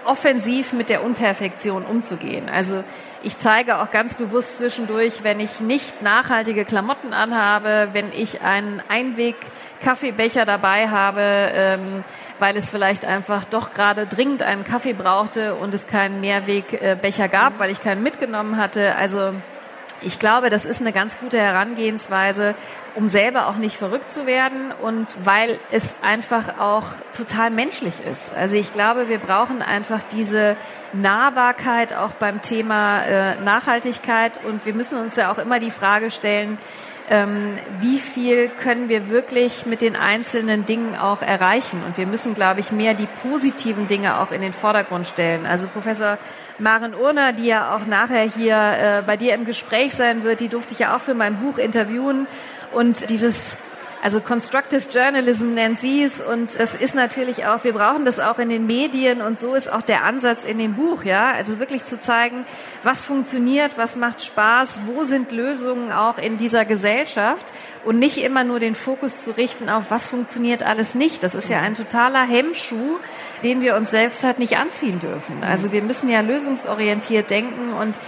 offensiv 0.09 0.73
mit 0.73 0.89
der 0.89 1.03
Unperfektion 1.03 1.85
umzugehen. 1.85 2.49
Also 2.49 2.83
ich 3.21 3.37
zeige 3.37 3.77
auch 3.77 3.91
ganz 3.91 4.15
bewusst 4.15 4.57
zwischendurch, 4.57 5.23
wenn 5.23 5.39
ich 5.39 5.59
nicht 5.59 6.01
nachhaltige 6.01 6.65
Klamotten 6.65 7.13
anhabe, 7.13 7.89
wenn 7.93 8.11
ich 8.11 8.41
einen 8.41 8.81
Einweg-Kaffeebecher 8.89 10.45
dabei 10.45 10.89
habe, 10.89 11.21
ähm, 11.21 12.03
weil 12.39 12.57
es 12.57 12.69
vielleicht 12.69 13.05
einfach 13.05 13.45
doch 13.45 13.71
gerade 13.71 14.07
dringend 14.07 14.41
einen 14.41 14.63
Kaffee 14.63 14.93
brauchte 14.93 15.53
und 15.53 15.75
es 15.75 15.85
keinen 15.85 16.21
Mehrwegbecher 16.21 17.27
gab, 17.27 17.59
weil 17.59 17.69
ich 17.69 17.83
keinen 17.83 18.01
mitgenommen 18.01 18.57
hatte. 18.57 18.95
Also 18.95 19.33
ich 20.01 20.19
glaube, 20.19 20.49
das 20.49 20.65
ist 20.65 20.81
eine 20.81 20.93
ganz 20.93 21.17
gute 21.19 21.39
Herangehensweise, 21.39 22.55
um 22.95 23.07
selber 23.07 23.47
auch 23.47 23.55
nicht 23.55 23.77
verrückt 23.77 24.11
zu 24.11 24.25
werden 24.25 24.71
und 24.81 25.07
weil 25.23 25.59
es 25.71 25.95
einfach 26.01 26.59
auch 26.59 26.85
total 27.15 27.49
menschlich 27.51 27.93
ist. 28.11 28.33
Also 28.35 28.55
ich 28.55 28.73
glaube, 28.73 29.09
wir 29.09 29.19
brauchen 29.19 29.61
einfach 29.61 30.03
diese 30.03 30.55
Nahbarkeit 30.93 31.93
auch 31.93 32.13
beim 32.13 32.41
Thema 32.41 33.03
äh, 33.03 33.41
Nachhaltigkeit 33.41 34.39
und 34.43 34.65
wir 34.65 34.73
müssen 34.73 34.97
uns 34.97 35.15
ja 35.15 35.31
auch 35.31 35.37
immer 35.37 35.59
die 35.59 35.71
Frage 35.71 36.11
stellen, 36.11 36.57
ähm, 37.09 37.57
wie 37.79 37.97
viel 37.97 38.49
können 38.49 38.87
wir 38.87 39.09
wirklich 39.09 39.65
mit 39.65 39.81
den 39.81 39.95
einzelnen 39.95 40.65
Dingen 40.65 40.95
auch 40.95 41.21
erreichen. 41.21 41.81
Und 41.85 41.97
wir 41.97 42.05
müssen, 42.05 42.35
glaube 42.35 42.59
ich, 42.59 42.71
mehr 42.71 42.93
die 42.93 43.07
positiven 43.23 43.87
Dinge 43.87 44.19
auch 44.19 44.31
in 44.31 44.41
den 44.41 44.53
Vordergrund 44.53 45.07
stellen. 45.07 45.45
Also 45.45 45.67
Professor 45.67 46.19
Maren 46.59 46.93
Urner, 46.93 47.33
die 47.33 47.45
ja 47.45 47.75
auch 47.75 47.85
nachher 47.85 48.23
hier 48.23 48.55
äh, 48.55 49.01
bei 49.05 49.17
dir 49.17 49.33
im 49.33 49.45
Gespräch 49.45 49.93
sein 49.93 50.23
wird, 50.23 50.39
die 50.39 50.49
durfte 50.49 50.73
ich 50.73 50.79
ja 50.79 50.95
auch 50.95 51.01
für 51.01 51.13
mein 51.13 51.39
Buch 51.39 51.57
interviewen. 51.57 52.27
Und 52.71 53.09
dieses 53.09 53.57
also 54.01 54.21
Constructive 54.21 54.83
Journalism 54.89 55.53
nennt 55.53 55.79
sie 55.79 56.03
es 56.03 56.21
und 56.21 56.57
das 56.57 56.73
ist 56.73 56.95
natürlich 56.95 57.45
auch, 57.45 57.63
wir 57.63 57.73
brauchen 57.73 58.05
das 58.05 58.19
auch 58.19 58.39
in 58.39 58.49
den 58.49 58.65
Medien 58.65 59.21
und 59.21 59.39
so 59.39 59.55
ist 59.55 59.71
auch 59.71 59.81
der 59.81 60.05
Ansatz 60.05 60.45
in 60.45 60.57
dem 60.57 60.75
Buch, 60.75 61.03
ja. 61.03 61.31
Also 61.31 61.59
wirklich 61.59 61.83
zu 61.83 61.99
zeigen, 61.99 62.45
was 62.81 63.03
funktioniert, 63.03 63.77
was 63.77 63.95
macht 63.97 64.21
Spaß, 64.21 64.81
wo 64.85 65.03
sind 65.03 65.31
Lösungen 65.31 65.91
auch 65.91 66.17
in 66.17 66.37
dieser 66.37 66.63
Gesellschaft 66.63 67.45
und 67.83 67.99
nicht 67.99 68.17
immer 68.17 68.43
nur 68.43 68.59
den 68.59 68.75
Fokus 68.75 69.23
zu 69.23 69.35
richten 69.35 69.69
auf, 69.69 69.85
was 69.89 70.07
funktioniert 70.07 70.63
alles 70.63 70.95
nicht. 70.95 71.21
Das 71.21 71.35
ist 71.35 71.49
ja 71.49 71.59
ein 71.59 71.75
totaler 71.75 72.23
Hemmschuh, 72.23 72.99
den 73.43 73.61
wir 73.61 73.75
uns 73.75 73.91
selbst 73.91 74.23
halt 74.23 74.39
nicht 74.39 74.57
anziehen 74.57 74.99
dürfen. 74.99 75.43
Also 75.43 75.71
wir 75.71 75.81
müssen 75.81 76.09
ja 76.09 76.21
lösungsorientiert 76.21 77.29
denken 77.29 77.73
und 77.73 77.99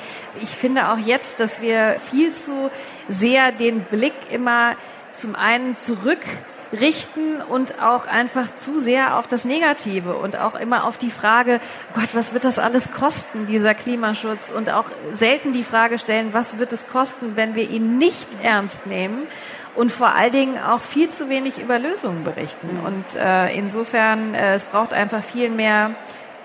ich 0.42 0.50
finde 0.50 0.90
auch 0.90 0.98
jetzt, 0.98 1.42
dass 1.42 1.62
wir 1.62 1.98
viel 2.10 2.32
zu 2.32 2.72
sehr 3.10 3.52
den 3.52 3.84
Blick 3.84 4.14
immer 4.30 4.76
zum 5.14 5.36
einen 5.36 5.76
zurückrichten 5.76 7.42
und 7.42 7.82
auch 7.82 8.06
einfach 8.06 8.56
zu 8.56 8.80
sehr 8.80 9.18
auf 9.18 9.28
das 9.28 9.46
Negative 9.46 10.16
und 10.16 10.38
auch 10.38 10.56
immer 10.56 10.86
auf 10.86 10.98
die 10.98 11.12
Frage, 11.12 11.60
Gott, 11.96 12.10
was 12.14 12.34
wird 12.34 12.44
das 12.44 12.60
alles 12.60 12.92
kosten, 12.92 13.48
dieser 13.48 13.74
Klimaschutz? 13.74 14.50
Und 14.50 14.70
auch 14.70 14.86
selten 15.14 15.54
die 15.54 15.64
Frage 15.64 15.98
stellen, 15.98 16.34
was 16.34 16.58
wird 16.58 16.72
es 16.74 16.88
kosten, 16.88 17.36
wenn 17.36 17.56
wir 17.56 17.70
ihn 17.70 17.98
nicht 17.98 18.28
ernst 18.42 18.86
nehmen? 18.86 19.28
Und 19.74 19.92
vor 19.92 20.14
allen 20.14 20.34
Dingen 20.34 20.58
auch 20.58 20.82
viel 20.82 21.10
zu 21.10 21.30
wenig 21.30 21.58
über 21.58 21.80
Lösungen 21.80 22.26
berichten. 22.26 22.80
Mhm. 22.80 22.86
Und 22.86 23.16
äh, 23.16 23.56
insofern, 23.56 24.34
äh, 24.34 24.56
es 24.56 24.66
braucht 24.66 24.94
einfach 24.94 25.24
viel 25.24 25.50
mehr 25.50 25.92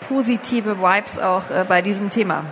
positive 0.09 0.79
Vibes 0.79 1.18
auch 1.18 1.50
äh, 1.50 1.64
bei 1.68 1.83
diesem 1.83 2.11
Thema. 2.11 2.44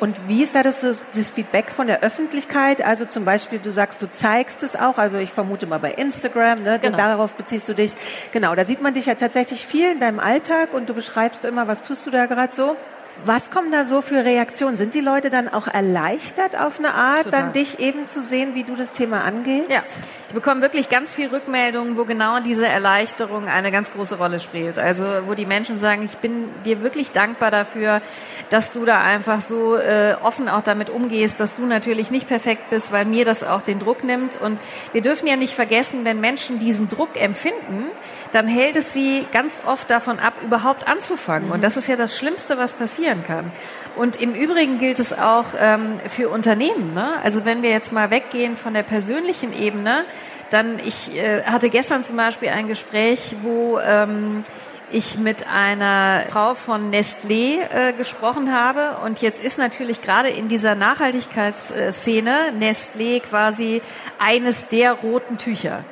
Und 0.00 0.28
wie 0.28 0.42
ist 0.42 0.54
da 0.54 0.62
das, 0.62 0.80
das 0.80 1.30
Feedback 1.30 1.70
von 1.70 1.86
der 1.86 2.02
Öffentlichkeit? 2.02 2.82
Also 2.82 3.04
zum 3.04 3.24
Beispiel, 3.24 3.58
du 3.58 3.70
sagst, 3.70 4.02
du 4.02 4.10
zeigst 4.10 4.62
es 4.62 4.76
auch, 4.76 4.98
also 4.98 5.18
ich 5.18 5.30
vermute 5.30 5.66
mal 5.66 5.78
bei 5.78 5.92
Instagram, 5.92 6.62
ne? 6.62 6.78
Genau. 6.78 6.96
darauf 6.96 7.34
beziehst 7.34 7.68
du 7.68 7.74
dich. 7.74 7.92
Genau, 8.32 8.54
da 8.54 8.64
sieht 8.64 8.82
man 8.82 8.94
dich 8.94 9.06
ja 9.06 9.14
tatsächlich 9.14 9.66
viel 9.66 9.90
in 9.90 10.00
deinem 10.00 10.18
Alltag 10.18 10.74
und 10.74 10.88
du 10.88 10.94
beschreibst 10.94 11.44
immer, 11.44 11.68
was 11.68 11.82
tust 11.82 12.06
du 12.06 12.10
da 12.10 12.26
gerade 12.26 12.54
so? 12.54 12.76
Was 13.24 13.50
kommen 13.50 13.70
da 13.70 13.84
so 13.84 14.02
für 14.02 14.24
Reaktionen? 14.24 14.76
Sind 14.76 14.92
die 14.92 15.00
Leute 15.00 15.30
dann 15.30 15.48
auch 15.48 15.66
erleichtert 15.66 16.58
auf 16.58 16.78
eine 16.78 16.94
Art, 16.94 17.24
Total. 17.24 17.42
dann 17.42 17.52
dich 17.52 17.78
eben 17.78 18.06
zu 18.06 18.22
sehen, 18.22 18.54
wie 18.54 18.64
du 18.64 18.76
das 18.76 18.92
Thema 18.92 19.22
angehst? 19.22 19.70
Ja, 19.70 19.82
ich 20.28 20.34
bekomme 20.34 20.60
wirklich 20.60 20.88
ganz 20.88 21.14
viel 21.14 21.28
Rückmeldungen, 21.28 21.96
wo 21.96 22.04
genau 22.04 22.40
diese 22.40 22.66
Erleichterung 22.66 23.46
eine 23.46 23.70
ganz 23.70 23.92
große 23.92 24.18
Rolle 24.18 24.40
spielt. 24.40 24.78
Also 24.78 25.06
wo 25.26 25.34
die 25.34 25.46
Menschen 25.46 25.78
sagen, 25.78 26.04
ich 26.04 26.16
bin 26.18 26.50
dir 26.64 26.82
wirklich 26.82 27.12
dankbar 27.12 27.50
dafür, 27.50 28.02
dass 28.50 28.72
du 28.72 28.84
da 28.84 29.00
einfach 29.00 29.40
so 29.40 29.76
äh, 29.76 30.16
offen 30.22 30.48
auch 30.48 30.62
damit 30.62 30.90
umgehst, 30.90 31.40
dass 31.40 31.54
du 31.54 31.64
natürlich 31.66 32.10
nicht 32.10 32.28
perfekt 32.28 32.68
bist, 32.70 32.92
weil 32.92 33.04
mir 33.04 33.24
das 33.24 33.44
auch 33.44 33.62
den 33.62 33.78
Druck 33.78 34.04
nimmt. 34.04 34.40
Und 34.40 34.58
wir 34.92 35.02
dürfen 35.02 35.26
ja 35.26 35.36
nicht 35.36 35.54
vergessen, 35.54 36.04
wenn 36.04 36.20
Menschen 36.20 36.58
diesen 36.58 36.88
Druck 36.88 37.20
empfinden, 37.20 37.86
dann 38.34 38.48
hält 38.48 38.76
es 38.76 38.92
sie 38.92 39.26
ganz 39.32 39.62
oft 39.64 39.88
davon 39.88 40.18
ab, 40.18 40.34
überhaupt 40.42 40.88
anzufangen. 40.88 41.50
Und 41.52 41.58
mhm. 41.58 41.62
das 41.62 41.76
ist 41.76 41.86
ja 41.86 41.94
das 41.94 42.16
Schlimmste, 42.16 42.58
was 42.58 42.72
passieren 42.72 43.22
kann. 43.24 43.52
Und 43.96 44.20
im 44.20 44.34
Übrigen 44.34 44.78
gilt 44.78 44.98
es 44.98 45.12
auch 45.12 45.46
ähm, 45.56 46.00
für 46.08 46.28
Unternehmen. 46.28 46.94
Ne? 46.94 47.12
Also 47.22 47.44
wenn 47.44 47.62
wir 47.62 47.70
jetzt 47.70 47.92
mal 47.92 48.10
weggehen 48.10 48.56
von 48.56 48.74
der 48.74 48.82
persönlichen 48.82 49.52
Ebene, 49.52 50.04
dann 50.50 50.80
ich 50.80 51.16
äh, 51.16 51.44
hatte 51.44 51.70
gestern 51.70 52.02
zum 52.02 52.16
Beispiel 52.16 52.48
ein 52.48 52.66
Gespräch, 52.66 53.36
wo 53.42 53.78
ähm, 53.78 54.42
ich 54.90 55.16
mit 55.16 55.46
einer 55.46 56.24
Frau 56.28 56.54
von 56.54 56.92
Nestlé 56.92 57.58
äh, 57.70 57.92
gesprochen 57.92 58.52
habe. 58.52 58.98
Und 59.04 59.20
jetzt 59.22 59.42
ist 59.42 59.58
natürlich 59.58 60.02
gerade 60.02 60.28
in 60.28 60.48
dieser 60.48 60.74
Nachhaltigkeitsszene 60.74 62.52
Nestlé 62.58 63.20
quasi 63.20 63.80
eines 64.18 64.66
der 64.66 64.92
roten 64.92 65.38
Tücher. 65.38 65.84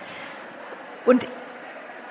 Und 1.04 1.26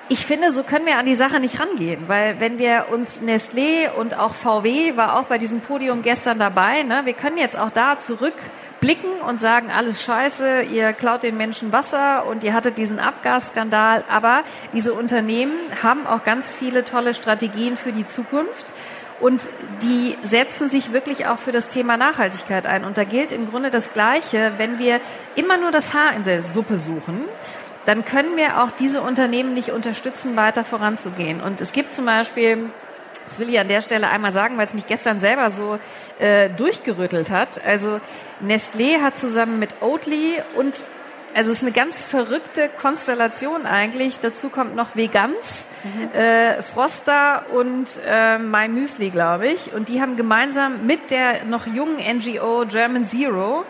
ich 0.08 0.26
finde, 0.26 0.52
so 0.52 0.62
können 0.62 0.84
wir 0.86 0.98
an 0.98 1.06
die 1.06 1.14
Sache 1.14 1.40
nicht 1.40 1.60
rangehen, 1.60 2.08
weil 2.08 2.40
wenn 2.40 2.58
wir 2.58 2.86
uns 2.90 3.22
Nestlé 3.22 3.90
und 3.90 4.18
auch 4.18 4.34
VW 4.34 4.96
war 4.96 5.18
auch 5.18 5.24
bei 5.24 5.38
diesem 5.38 5.60
Podium 5.60 6.02
gestern 6.02 6.38
dabei, 6.38 6.82
ne, 6.82 7.02
wir 7.04 7.14
können 7.14 7.38
jetzt 7.38 7.58
auch 7.58 7.70
da 7.70 7.98
zurückblicken 7.98 9.20
und 9.26 9.40
sagen, 9.40 9.70
alles 9.70 10.02
scheiße, 10.02 10.62
ihr 10.62 10.92
klaut 10.92 11.22
den 11.22 11.36
Menschen 11.36 11.72
Wasser 11.72 12.26
und 12.26 12.44
ihr 12.44 12.52
hattet 12.52 12.78
diesen 12.78 12.98
Abgasskandal, 12.98 14.04
aber 14.10 14.42
diese 14.72 14.92
Unternehmen 14.92 15.54
haben 15.82 16.06
auch 16.06 16.24
ganz 16.24 16.52
viele 16.52 16.84
tolle 16.84 17.14
Strategien 17.14 17.76
für 17.76 17.92
die 17.92 18.04
Zukunft. 18.04 18.72
Und 19.20 19.46
die 19.82 20.18
setzen 20.24 20.68
sich 20.68 20.92
wirklich 20.92 21.28
auch 21.28 21.38
für 21.38 21.52
das 21.52 21.68
Thema 21.68 21.96
Nachhaltigkeit 21.96 22.66
ein. 22.66 22.84
Und 22.84 22.98
da 22.98 23.04
gilt 23.04 23.30
im 23.30 23.48
Grunde 23.48 23.70
das 23.70 23.92
Gleiche, 23.92 24.54
wenn 24.56 24.80
wir 24.80 25.00
immer 25.36 25.58
nur 25.58 25.70
das 25.70 25.94
Haar 25.94 26.16
in 26.16 26.24
der 26.24 26.42
Suppe 26.42 26.76
suchen, 26.76 27.26
dann 27.84 28.04
können 28.04 28.36
wir 28.36 28.62
auch 28.62 28.70
diese 28.70 29.00
Unternehmen 29.00 29.54
nicht 29.54 29.70
unterstützen, 29.70 30.36
weiter 30.36 30.64
voranzugehen. 30.64 31.40
Und 31.40 31.60
es 31.60 31.72
gibt 31.72 31.94
zum 31.94 32.04
Beispiel 32.04 32.70
das 33.24 33.38
will 33.38 33.48
ich 33.48 33.58
an 33.60 33.68
der 33.68 33.82
Stelle 33.82 34.08
einmal 34.08 34.32
sagen, 34.32 34.58
weil 34.58 34.66
es 34.66 34.74
mich 34.74 34.86
gestern 34.86 35.20
selber 35.20 35.50
so 35.50 35.78
äh, 36.18 36.50
durchgerüttelt 36.50 37.30
hat. 37.30 37.64
Also 37.64 38.00
Nestlé 38.44 39.00
hat 39.00 39.16
zusammen 39.16 39.58
mit 39.58 39.80
Oatly 39.80 40.42
und 40.56 40.76
also 41.34 41.50
es 41.50 41.58
ist 41.58 41.62
eine 41.62 41.72
ganz 41.72 42.02
verrückte 42.02 42.68
Konstellation 42.68 43.64
eigentlich. 43.64 44.18
Dazu 44.20 44.50
kommt 44.50 44.76
noch 44.76 44.96
Vegans, 44.96 45.64
mhm. 45.82 46.12
äh, 46.12 46.62
Froster 46.62 47.46
und 47.52 47.88
äh, 48.06 48.38
My 48.38 48.68
Müsli, 48.68 49.08
glaube 49.08 49.48
ich. 49.48 49.72
Und 49.72 49.88
die 49.88 50.02
haben 50.02 50.16
gemeinsam 50.16 50.86
mit 50.86 51.10
der 51.10 51.44
noch 51.44 51.66
jungen 51.66 51.96
NGO 51.96 52.66
German 52.66 53.06
Zero 53.06 53.64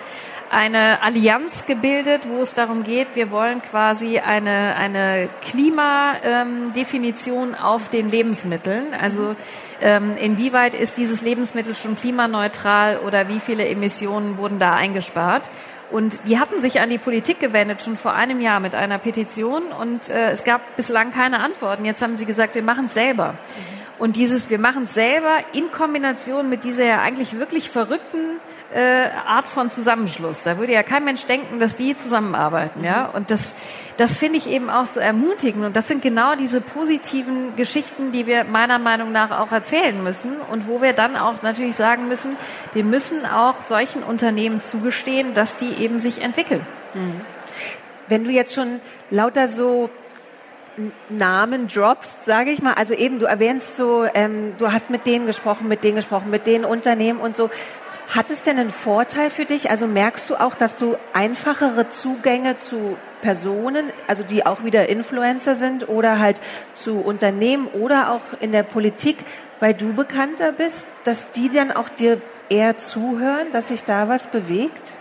eine 0.53 1.03
Allianz 1.03 1.65
gebildet, 1.65 2.29
wo 2.29 2.43
es 2.43 2.53
darum 2.53 2.85
geht, 2.85 3.09
wir 3.15 3.31
wollen 3.31 3.63
quasi 3.63 4.19
eine, 4.19 4.77
eine 4.77 5.31
Klimadefinition 5.41 7.55
auf 7.55 7.89
den 7.89 8.11
Lebensmitteln. 8.11 8.93
Also 8.93 9.35
ähm, 9.81 10.15
inwieweit 10.19 10.75
ist 10.75 10.99
dieses 10.99 11.23
Lebensmittel 11.23 11.75
schon 11.75 11.95
klimaneutral 11.95 12.99
oder 12.99 13.29
wie 13.29 13.41
viele 13.41 13.67
Emissionen 13.67 14.37
wurden 14.37 14.59
da 14.59 14.75
eingespart? 14.75 15.49
Und 15.91 16.19
die 16.27 16.39
hatten 16.39 16.61
sich 16.61 16.81
an 16.81 16.91
die 16.91 16.99
Politik 16.99 17.41
gewendet, 17.41 17.81
schon 17.81 17.97
vor 17.97 18.13
einem 18.13 18.39
Jahr 18.39 18.61
mit 18.61 18.75
einer 18.75 18.99
Petition 18.99 19.73
und 19.73 20.11
äh, 20.11 20.33
es 20.33 20.45
gab 20.45 20.77
bislang 20.77 21.13
keine 21.13 21.41
Antworten. 21.41 21.87
Jetzt 21.87 22.03
haben 22.03 22.19
sie 22.19 22.27
gesagt, 22.27 22.55
wir 22.55 22.63
machen 22.63 22.85
es 22.87 22.95
selber. 22.95 23.37
Und 23.99 24.17
dieses, 24.17 24.51
wir 24.51 24.59
machen 24.59 24.83
es 24.83 24.93
selber 24.93 25.39
in 25.55 25.73
Kombination 25.73 26.51
mit 26.51 26.65
dieser 26.65 26.85
ja 26.85 27.01
eigentlich 27.01 27.39
wirklich 27.39 27.71
verrückten 27.71 28.39
äh, 28.75 29.09
Art 29.27 29.49
von 29.49 29.71
Zusammenschluss. 29.71 30.43
Da 30.43 30.59
würde 30.59 30.73
ja 30.73 30.83
kein 30.83 31.05
Mensch 31.05 31.25
denken, 31.27 31.61
dass 31.61 31.77
die 31.77 31.97
zusammenarbeiten, 31.97 32.85
ja. 32.85 33.07
Und 33.07 33.31
das, 33.31 33.57
das 33.97 34.17
finde 34.17 34.39
ich 34.39 34.47
eben 34.47 34.71
auch 34.71 34.87
so 34.87 35.01
ermutigend. 35.01 35.65
Und 35.65 35.77
das 35.77 35.89
sind 35.89 36.03
genau 36.03 36.35
diese 36.35 36.61
positiven 36.61 37.57
Geschichten, 37.57 38.13
die 38.13 38.27
wir 38.27 38.45
meiner 38.45 38.79
Meinung 38.79 39.13
nach 39.13 39.31
auch 39.31 39.53
erzählen 39.53 40.03
müssen 40.03 40.37
und 40.51 40.67
wo 40.67 40.81
wir 40.81 40.93
dann 40.93 41.17
auch 41.17 41.43
natürlich 41.43 41.77
sagen 41.77 42.09
müssen, 42.09 42.37
wir 42.73 42.85
müssen 42.85 43.27
auch 43.27 43.57
solchen 43.69 44.03
Unternehmen 44.03 44.61
zugestehen, 44.61 45.35
dass 45.35 45.57
die 45.57 45.75
eben 45.75 45.99
sich 45.99 46.23
entwickeln. 46.23 46.67
Mhm. 46.95 47.21
Wenn 48.09 48.25
du 48.25 48.31
jetzt 48.31 48.55
schon 48.55 48.81
lauter 49.11 49.49
so 49.49 49.91
Namen 51.11 51.69
droppst, 51.69 52.25
sage 52.25 52.51
ich 52.51 52.63
mal. 52.63 52.75
Also 52.75 52.95
eben, 52.95 53.19
du 53.19 53.27
erwähnst 53.27 53.77
so, 53.77 54.07
ähm, 54.15 54.55
du 54.59 54.73
hast 54.73 54.89
mit 54.89 55.07
denen 55.07 55.27
gesprochen, 55.27 55.69
mit 55.69 55.85
denen 55.85 55.97
gesprochen, 55.97 56.31
mit 56.31 56.47
den 56.47 56.65
Unternehmen 56.65 57.21
und 57.21 57.37
so. 57.37 57.51
Hat 58.15 58.31
es 58.31 58.43
denn 58.43 58.59
einen 58.59 58.71
Vorteil 58.71 59.31
für 59.31 59.47
dich? 59.47 59.71
Also 59.71 59.87
merkst 59.87 60.29
du 60.29 60.37
auch, 60.37 60.55
dass 60.55 60.77
du 60.77 60.97
einfachere 61.15 61.89
Zugänge 61.89 62.59
zu 62.59 62.99
Personen, 63.23 63.87
also 64.07 64.23
die 64.23 64.45
auch 64.45 64.65
wieder 64.65 64.91
Influencer 64.91 65.57
sind 65.57 65.89
oder 65.89 66.19
halt 66.19 66.39
zu 66.75 67.01
Unternehmen 67.01 67.69
oder 67.69 68.11
auch 68.11 68.39
in 68.41 68.53
der 68.53 68.65
Politik, 68.65 69.17
weil 69.61 69.73
du 69.73 69.95
bekannter 69.95 70.53
bist, 70.53 70.87
dass 71.05 71.33
die 71.33 71.49
dann 71.49 71.73
auch 71.73 71.89
dir 71.89 72.21
eher 72.51 72.77
zuhören, 72.77 73.51
dass 73.51 73.69
sich 73.69 73.83
da 73.83 74.11
was 74.11 74.27
bewegt? 74.27 74.93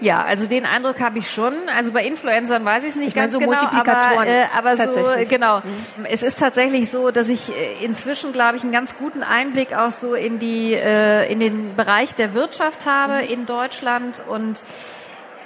Ja, 0.00 0.22
also 0.22 0.46
den 0.46 0.66
Eindruck 0.66 1.00
habe 1.00 1.18
ich 1.18 1.30
schon. 1.30 1.54
Also 1.74 1.92
bei 1.92 2.04
Influencern 2.04 2.64
weiß 2.64 2.84
ich 2.84 2.90
es 2.90 2.96
nicht 2.96 3.08
ich 3.08 3.14
ganz 3.14 3.32
so 3.32 3.38
genau, 3.38 3.52
Multiplikatoren 3.52 4.18
aber, 4.18 4.26
äh, 4.26 4.44
aber 4.56 4.76
so 4.76 5.28
genau. 5.28 5.58
Mhm. 5.58 6.06
Es 6.08 6.22
ist 6.22 6.38
tatsächlich 6.38 6.90
so, 6.90 7.10
dass 7.10 7.28
ich 7.28 7.48
äh, 7.48 7.84
inzwischen, 7.84 8.32
glaube 8.32 8.56
ich, 8.56 8.62
einen 8.62 8.72
ganz 8.72 8.96
guten 8.96 9.22
Einblick 9.22 9.74
auch 9.74 9.92
so 9.92 10.14
in 10.14 10.38
die 10.38 10.74
äh, 10.74 11.30
in 11.30 11.40
den 11.40 11.76
Bereich 11.76 12.14
der 12.14 12.34
Wirtschaft 12.34 12.86
habe 12.86 13.24
mhm. 13.24 13.30
in 13.30 13.46
Deutschland 13.46 14.22
und 14.28 14.62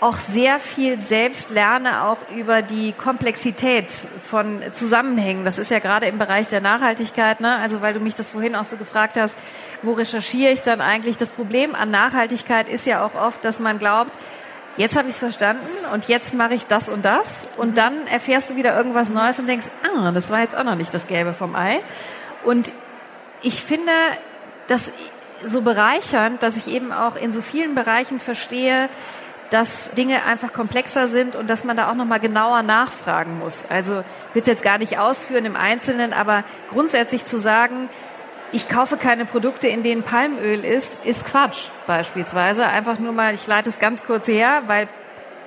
auch 0.01 0.19
sehr 0.19 0.59
viel 0.61 0.99
selbst 0.99 1.51
lerne, 1.51 2.05
auch 2.05 2.17
über 2.35 2.63
die 2.63 2.93
Komplexität 2.93 3.93
von 4.23 4.63
Zusammenhängen. 4.73 5.45
Das 5.45 5.59
ist 5.59 5.71
ja 5.71 5.79
gerade 5.79 6.07
im 6.07 6.19
Bereich 6.19 6.49
der 6.49 6.63
Nachhaltigkeit, 6.63 7.41
ne? 7.41 7.57
also 7.57 7.83
weil 7.83 7.93
du 7.93 8.01
mich 8.01 8.15
das 8.15 8.31
vorhin 8.31 8.57
auch 8.57 8.65
so 8.65 8.77
gefragt 8.77 9.19
hast, 9.19 9.39
wo 9.83 9.93
recherchiere 9.93 10.53
ich 10.53 10.63
dann 10.63 10.81
eigentlich? 10.81 11.19
Das 11.19 11.29
Problem 11.29 11.75
an 11.75 11.91
Nachhaltigkeit 11.91 12.69
ist 12.69 12.87
ja 12.87 13.05
auch 13.05 13.15
oft, 13.15 13.45
dass 13.45 13.59
man 13.59 13.79
glaubt, 13.79 14.19
jetzt 14.76 14.96
habe 14.96 15.09
ich 15.09 15.14
es 15.14 15.18
verstanden 15.18 15.66
und 15.92 16.09
jetzt 16.09 16.35
mache 16.35 16.54
ich 16.54 16.66
das 16.66 16.88
und 16.88 17.04
das 17.04 17.48
und 17.56 17.76
dann 17.76 18.06
erfährst 18.06 18.50
du 18.50 18.56
wieder 18.56 18.76
irgendwas 18.76 19.11
Neues 19.11 19.38
und 19.38 19.46
denkst, 19.46 19.66
ah, 19.85 20.12
das 20.12 20.30
war 20.30 20.40
jetzt 20.40 20.56
auch 20.56 20.64
noch 20.64 20.76
nicht 20.76 20.92
das 20.94 21.06
Gelbe 21.06 21.35
vom 21.35 21.54
Ei. 21.54 21.80
Und 22.44 22.70
ich 23.42 23.62
finde 23.62 23.92
das 24.68 24.92
so 25.44 25.62
bereichernd, 25.62 26.42
dass 26.42 26.56
ich 26.56 26.68
eben 26.68 26.92
auch 26.92 27.16
in 27.16 27.33
so 27.33 27.40
vielen 27.40 27.74
Bereichen 27.74 28.20
verstehe, 28.20 28.88
dass 29.50 29.90
Dinge 29.92 30.24
einfach 30.24 30.52
komplexer 30.52 31.09
sind 31.09 31.35
und 31.35 31.50
dass 31.50 31.64
man 31.64 31.76
da 31.76 31.90
auch 31.90 31.94
nochmal 31.94 32.20
genauer 32.20 32.62
nachfragen 32.62 33.38
muss. 33.38 33.64
Also 33.68 34.04
ich 34.28 34.35
will 34.35 34.42
es 34.42 34.46
jetzt 34.46 34.62
gar 34.62 34.78
nicht 34.78 34.98
ausführen 34.98 35.44
im 35.44 35.56
Einzelnen, 35.56 36.12
aber 36.12 36.44
grundsätzlich 36.70 37.26
zu 37.26 37.38
sagen, 37.38 37.88
ich 38.53 38.69
kaufe 38.69 38.97
keine 38.97 39.25
Produkte, 39.25 39.69
in 39.69 39.83
denen 39.83 40.03
Palmöl 40.03 40.65
ist, 40.65 41.05
ist 41.05 41.25
Quatsch 41.25 41.69
beispielsweise. 41.87 42.67
Einfach 42.67 42.99
nur 42.99 43.13
mal, 43.13 43.35
ich 43.35 43.47
leite 43.47 43.69
es 43.69 43.79
ganz 43.79 44.05
kurz 44.05 44.27
her, 44.29 44.63
weil 44.67 44.89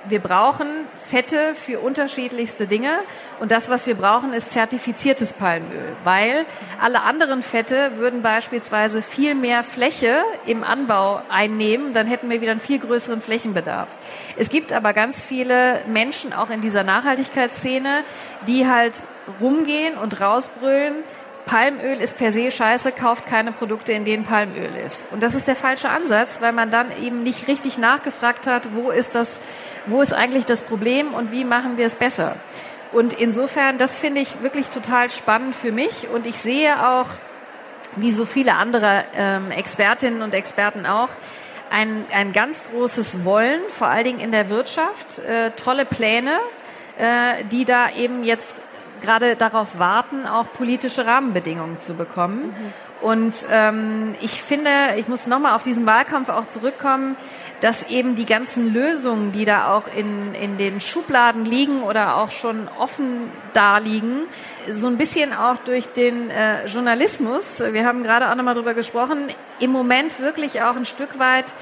wir 0.08 0.20
brauchen 0.20 0.68
Fette 1.00 1.54
für 1.54 1.80
unterschiedlichste 1.80 2.66
Dinge 2.66 2.98
und 3.40 3.50
das, 3.50 3.70
was 3.70 3.86
wir 3.86 3.94
brauchen, 3.94 4.32
ist 4.32 4.52
zertifiziertes 4.52 5.32
Palmöl, 5.32 5.96
weil 6.04 6.44
alle 6.80 7.02
anderen 7.02 7.42
Fette 7.42 7.92
würden 7.96 8.20
beispielsweise 8.20 9.00
viel 9.00 9.34
mehr 9.34 9.64
Fläche 9.64 10.18
im 10.44 10.62
Anbau 10.62 11.22
einnehmen, 11.30 11.94
dann 11.94 12.06
hätten 12.06 12.28
wir 12.28 12.40
wieder 12.40 12.52
einen 12.52 12.60
viel 12.60 12.78
größeren 12.78 13.22
Flächenbedarf. 13.22 13.88
Es 14.36 14.50
gibt 14.50 14.72
aber 14.72 14.92
ganz 14.92 15.22
viele 15.22 15.80
Menschen 15.86 16.32
auch 16.32 16.50
in 16.50 16.60
dieser 16.60 16.84
Nachhaltigkeitsszene, 16.84 18.04
die 18.46 18.68
halt 18.68 18.92
rumgehen 19.40 19.96
und 19.96 20.20
rausbrüllen, 20.20 20.96
Palmöl 21.46 22.00
ist 22.00 22.16
per 22.16 22.32
se 22.32 22.50
scheiße, 22.50 22.92
kauft 22.92 23.26
keine 23.26 23.52
Produkte, 23.52 23.92
in 23.92 24.04
denen 24.04 24.24
Palmöl 24.24 24.74
ist. 24.86 25.06
Und 25.12 25.22
das 25.22 25.34
ist 25.34 25.46
der 25.46 25.56
falsche 25.56 25.88
Ansatz, 25.90 26.38
weil 26.40 26.52
man 26.52 26.70
dann 26.70 26.86
eben 27.02 27.22
nicht 27.22 27.48
richtig 27.48 27.76
nachgefragt 27.78 28.46
hat, 28.46 28.74
wo 28.74 28.90
ist 28.90 29.14
das, 29.14 29.40
wo 29.86 30.00
ist 30.00 30.14
eigentlich 30.14 30.46
das 30.46 30.62
Problem 30.62 31.12
und 31.12 31.32
wie 31.32 31.44
machen 31.44 31.76
wir 31.76 31.86
es 31.86 31.96
besser. 31.96 32.36
Und 32.92 33.12
insofern, 33.12 33.76
das 33.76 33.98
finde 33.98 34.20
ich 34.20 34.40
wirklich 34.42 34.68
total 34.68 35.10
spannend 35.10 35.56
für 35.56 35.72
mich 35.72 36.08
und 36.08 36.26
ich 36.26 36.38
sehe 36.38 36.88
auch, 36.88 37.06
wie 37.96 38.10
so 38.10 38.24
viele 38.24 38.54
andere 38.54 39.04
ähm, 39.16 39.50
Expertinnen 39.50 40.22
und 40.22 40.34
Experten 40.34 40.86
auch, 40.86 41.10
ein, 41.70 42.06
ein 42.12 42.32
ganz 42.32 42.64
großes 42.70 43.24
Wollen, 43.24 43.60
vor 43.68 43.88
allen 43.88 44.04
Dingen 44.04 44.20
in 44.20 44.30
der 44.30 44.48
Wirtschaft, 44.48 45.18
äh, 45.18 45.50
tolle 45.52 45.84
Pläne, 45.84 46.38
äh, 46.98 47.44
die 47.50 47.64
da 47.64 47.90
eben 47.90 48.22
jetzt 48.22 48.56
gerade 49.04 49.36
darauf 49.36 49.78
warten, 49.78 50.26
auch 50.26 50.52
politische 50.52 51.06
Rahmenbedingungen 51.06 51.78
zu 51.78 51.94
bekommen. 51.94 52.46
Mhm. 52.46 52.72
Und 53.00 53.46
ähm, 53.52 54.14
ich 54.20 54.42
finde, 54.42 54.70
ich 54.96 55.08
muss 55.08 55.26
nochmal 55.26 55.54
auf 55.54 55.62
diesen 55.62 55.84
Wahlkampf 55.84 56.30
auch 56.30 56.46
zurückkommen, 56.46 57.16
dass 57.60 57.88
eben 57.88 58.14
die 58.14 58.26
ganzen 58.26 58.72
Lösungen, 58.72 59.32
die 59.32 59.44
da 59.44 59.74
auch 59.74 59.84
in, 59.94 60.34
in 60.34 60.58
den 60.58 60.80
Schubladen 60.80 61.44
liegen 61.44 61.82
oder 61.82 62.16
auch 62.16 62.30
schon 62.30 62.68
offen 62.78 63.30
da 63.52 63.78
liegen, 63.78 64.22
so 64.70 64.86
ein 64.86 64.96
bisschen 64.96 65.32
auch 65.32 65.56
durch 65.64 65.86
den 65.88 66.30
äh, 66.30 66.66
Journalismus, 66.66 67.62
wir 67.72 67.86
haben 67.86 68.02
gerade 68.02 68.30
auch 68.30 68.34
nochmal 68.34 68.54
drüber 68.54 68.74
gesprochen, 68.74 69.28
im 69.60 69.70
Moment 69.70 70.20
wirklich 70.20 70.62
auch 70.62 70.76
ein 70.76 70.84
Stück 70.84 71.18
weit 71.18 71.52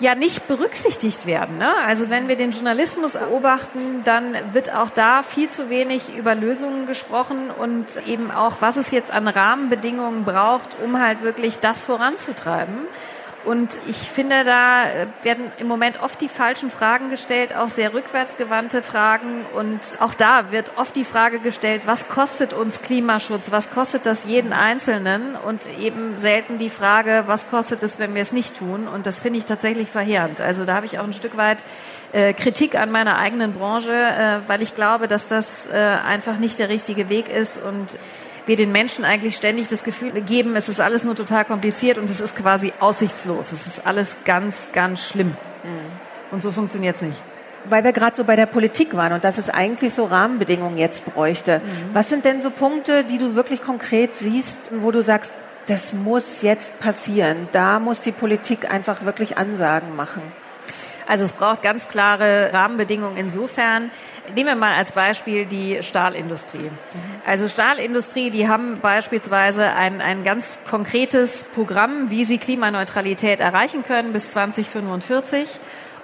ja 0.00 0.14
nicht 0.14 0.48
berücksichtigt 0.48 1.26
werden. 1.26 1.58
Ne? 1.58 1.72
Also 1.86 2.10
wenn 2.10 2.28
wir 2.28 2.36
den 2.36 2.50
Journalismus 2.50 3.12
beobachten, 3.12 4.02
dann 4.04 4.36
wird 4.52 4.74
auch 4.74 4.90
da 4.90 5.22
viel 5.22 5.48
zu 5.48 5.70
wenig 5.70 6.14
über 6.16 6.34
Lösungen 6.34 6.86
gesprochen 6.86 7.50
und 7.50 8.06
eben 8.06 8.30
auch, 8.30 8.56
was 8.60 8.76
es 8.76 8.90
jetzt 8.90 9.12
an 9.12 9.28
Rahmenbedingungen 9.28 10.24
braucht, 10.24 10.76
um 10.82 11.00
halt 11.00 11.22
wirklich 11.22 11.58
das 11.58 11.84
voranzutreiben. 11.84 12.86
Und 13.44 13.76
ich 13.86 13.96
finde, 13.96 14.44
da 14.44 14.84
äh, 14.84 15.06
werden 15.22 15.52
im 15.58 15.66
Moment 15.66 16.02
oft 16.02 16.20
die 16.20 16.28
falschen 16.28 16.70
Fragen 16.70 17.10
gestellt, 17.10 17.54
auch 17.54 17.68
sehr 17.68 17.92
rückwärtsgewandte 17.92 18.82
Fragen. 18.82 19.44
Und 19.54 19.80
auch 20.00 20.14
da 20.14 20.50
wird 20.50 20.72
oft 20.76 20.96
die 20.96 21.04
Frage 21.04 21.40
gestellt, 21.40 21.82
was 21.84 22.08
kostet 22.08 22.52
uns 22.52 22.80
Klimaschutz? 22.80 23.50
Was 23.50 23.70
kostet 23.70 24.06
das 24.06 24.24
jeden 24.24 24.52
Einzelnen? 24.52 25.36
Und 25.36 25.62
eben 25.78 26.16
selten 26.18 26.58
die 26.58 26.70
Frage, 26.70 27.24
was 27.26 27.50
kostet 27.50 27.82
es, 27.82 27.98
wenn 27.98 28.14
wir 28.14 28.22
es 28.22 28.32
nicht 28.32 28.56
tun? 28.56 28.88
Und 28.88 29.06
das 29.06 29.20
finde 29.20 29.38
ich 29.38 29.44
tatsächlich 29.44 29.90
verheerend. 29.90 30.40
Also 30.40 30.64
da 30.64 30.74
habe 30.74 30.86
ich 30.86 30.98
auch 30.98 31.04
ein 31.04 31.12
Stück 31.12 31.36
weit 31.36 31.62
äh, 32.12 32.32
Kritik 32.32 32.76
an 32.76 32.90
meiner 32.90 33.18
eigenen 33.18 33.52
Branche, 33.52 33.92
äh, 33.92 34.48
weil 34.48 34.62
ich 34.62 34.74
glaube, 34.74 35.06
dass 35.08 35.28
das 35.28 35.68
einfach 35.70 36.38
nicht 36.38 36.58
der 36.58 36.68
richtige 36.68 37.08
Weg 37.08 37.28
ist. 37.28 37.62
Und 37.62 37.98
wir 38.46 38.56
den 38.56 38.72
Menschen 38.72 39.04
eigentlich 39.04 39.36
ständig 39.36 39.68
das 39.68 39.84
Gefühl 39.84 40.12
geben, 40.22 40.56
es 40.56 40.68
ist 40.68 40.80
alles 40.80 41.04
nur 41.04 41.16
total 41.16 41.44
kompliziert 41.44 41.98
und 41.98 42.10
es 42.10 42.20
ist 42.20 42.36
quasi 42.36 42.72
aussichtslos. 42.78 43.52
Es 43.52 43.66
ist 43.66 43.86
alles 43.86 44.18
ganz, 44.24 44.68
ganz 44.72 45.00
schlimm. 45.00 45.36
Mhm. 45.62 46.32
Und 46.32 46.42
so 46.42 46.52
funktioniert 46.52 46.96
es 46.96 47.02
nicht. 47.02 47.20
Weil 47.66 47.84
wir 47.84 47.92
gerade 47.92 48.14
so 48.14 48.24
bei 48.24 48.36
der 48.36 48.46
Politik 48.46 48.94
waren 48.94 49.12
und 49.14 49.24
dass 49.24 49.38
es 49.38 49.48
eigentlich 49.48 49.94
so 49.94 50.04
Rahmenbedingungen 50.04 50.76
jetzt 50.76 51.04
bräuchte. 51.06 51.60
Mhm. 51.60 51.94
Was 51.94 52.08
sind 52.08 52.24
denn 52.24 52.42
so 52.42 52.50
Punkte, 52.50 53.04
die 53.04 53.18
du 53.18 53.34
wirklich 53.34 53.62
konkret 53.62 54.14
siehst, 54.14 54.70
wo 54.82 54.90
du 54.90 55.02
sagst, 55.02 55.32
das 55.66 55.92
muss 55.92 56.42
jetzt 56.42 56.78
passieren. 56.78 57.48
Da 57.52 57.78
muss 57.78 58.00
die 58.00 58.12
Politik 58.12 58.70
einfach 58.70 59.04
wirklich 59.04 59.38
Ansagen 59.38 59.96
machen. 59.96 60.22
Also 61.06 61.24
es 61.24 61.32
braucht 61.32 61.62
ganz 61.62 61.88
klare 61.88 62.50
Rahmenbedingungen 62.52 63.16
insofern. 63.16 63.90
Nehmen 64.34 64.48
wir 64.48 64.56
mal 64.56 64.74
als 64.74 64.92
Beispiel 64.92 65.44
die 65.44 65.82
Stahlindustrie. 65.82 66.70
Also 67.26 67.48
Stahlindustrie, 67.48 68.30
die 68.30 68.48
haben 68.48 68.80
beispielsweise 68.80 69.70
ein, 69.72 70.00
ein 70.00 70.24
ganz 70.24 70.58
konkretes 70.68 71.44
Programm, 71.54 72.10
wie 72.10 72.24
sie 72.24 72.38
Klimaneutralität 72.38 73.40
erreichen 73.40 73.84
können 73.84 74.12
bis 74.12 74.30
2045. 74.30 75.46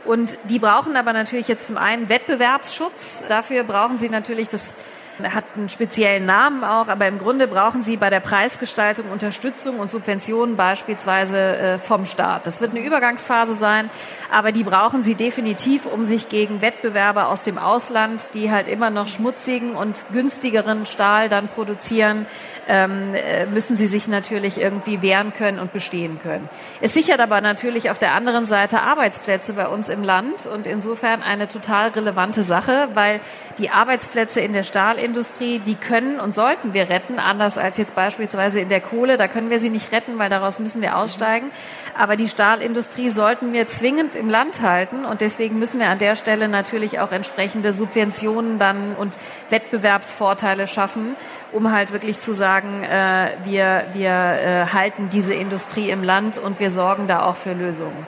Und 0.04 0.36
die 0.44 0.58
brauchen 0.58 0.96
aber 0.96 1.12
natürlich 1.12 1.48
jetzt 1.48 1.66
zum 1.66 1.76
einen 1.76 2.08
Wettbewerbsschutz. 2.08 3.22
Dafür 3.28 3.64
brauchen 3.64 3.98
sie 3.98 4.08
natürlich 4.08 4.48
das 4.48 4.76
hat 5.24 5.44
einen 5.56 5.68
speziellen 5.68 6.26
Namen 6.26 6.64
auch, 6.64 6.88
aber 6.88 7.06
im 7.06 7.18
Grunde 7.18 7.46
brauchen 7.46 7.82
sie 7.82 7.96
bei 7.96 8.10
der 8.10 8.20
Preisgestaltung 8.20 9.10
Unterstützung 9.10 9.78
und 9.78 9.90
Subventionen 9.90 10.56
beispielsweise 10.56 11.38
äh, 11.38 11.78
vom 11.78 12.06
Staat. 12.06 12.46
Das 12.46 12.60
wird 12.60 12.72
eine 12.72 12.80
Übergangsphase 12.80 13.54
sein, 13.54 13.90
aber 14.30 14.52
die 14.52 14.64
brauchen 14.64 15.02
sie 15.02 15.14
definitiv, 15.14 15.86
um 15.86 16.04
sich 16.04 16.28
gegen 16.28 16.60
Wettbewerber 16.60 17.28
aus 17.28 17.42
dem 17.42 17.58
Ausland, 17.58 18.30
die 18.34 18.50
halt 18.50 18.68
immer 18.68 18.90
noch 18.90 19.08
schmutzigen 19.08 19.74
und 19.74 20.04
günstigeren 20.12 20.86
Stahl 20.86 21.28
dann 21.28 21.48
produzieren, 21.48 22.26
ähm, 22.70 23.14
äh, 23.16 23.46
müssen 23.46 23.76
sie 23.76 23.88
sich 23.88 24.06
natürlich 24.06 24.56
irgendwie 24.56 25.02
wehren 25.02 25.34
können 25.34 25.58
und 25.58 25.72
bestehen 25.72 26.20
können. 26.22 26.48
Es 26.80 26.94
sichert 26.94 27.18
aber 27.18 27.40
natürlich 27.40 27.90
auf 27.90 27.98
der 27.98 28.14
anderen 28.14 28.46
Seite 28.46 28.80
Arbeitsplätze 28.80 29.54
bei 29.54 29.66
uns 29.66 29.88
im 29.88 30.04
Land 30.04 30.46
und 30.46 30.68
insofern 30.68 31.20
eine 31.22 31.48
total 31.48 31.88
relevante 31.88 32.44
Sache, 32.44 32.88
weil 32.94 33.20
die 33.58 33.70
Arbeitsplätze 33.70 34.40
in 34.40 34.52
der 34.52 34.62
Stahlindustrie, 34.62 35.58
die 35.58 35.74
können 35.74 36.20
und 36.20 36.36
sollten 36.36 36.72
wir 36.72 36.88
retten, 36.88 37.18
anders 37.18 37.58
als 37.58 37.76
jetzt 37.76 37.96
beispielsweise 37.96 38.60
in 38.60 38.68
der 38.68 38.80
Kohle. 38.80 39.16
Da 39.16 39.26
können 39.26 39.50
wir 39.50 39.58
sie 39.58 39.68
nicht 39.68 39.90
retten, 39.90 40.18
weil 40.18 40.30
daraus 40.30 40.60
müssen 40.60 40.80
wir 40.80 40.96
aussteigen. 40.96 41.50
Aber 41.98 42.14
die 42.14 42.28
Stahlindustrie 42.28 43.10
sollten 43.10 43.52
wir 43.52 43.66
zwingend 43.66 44.14
im 44.14 44.28
Land 44.28 44.62
halten 44.62 45.04
und 45.04 45.20
deswegen 45.20 45.58
müssen 45.58 45.80
wir 45.80 45.88
an 45.88 45.98
der 45.98 46.14
Stelle 46.14 46.48
natürlich 46.48 47.00
auch 47.00 47.10
entsprechende 47.10 47.72
Subventionen 47.72 48.60
dann 48.60 48.94
und 48.94 49.18
Wettbewerbsvorteile 49.50 50.68
schaffen, 50.68 51.16
um 51.52 51.72
halt 51.72 51.92
wirklich 51.92 52.20
zu 52.20 52.32
sagen, 52.32 52.82
äh, 52.82 53.32
wir, 53.44 53.86
wir 53.92 54.10
äh, 54.10 54.66
halten 54.72 55.10
diese 55.10 55.34
Industrie 55.34 55.90
im 55.90 56.02
Land 56.02 56.38
und 56.38 56.60
wir 56.60 56.70
sorgen 56.70 57.06
da 57.06 57.22
auch 57.22 57.36
für 57.36 57.52
Lösungen. 57.52 58.06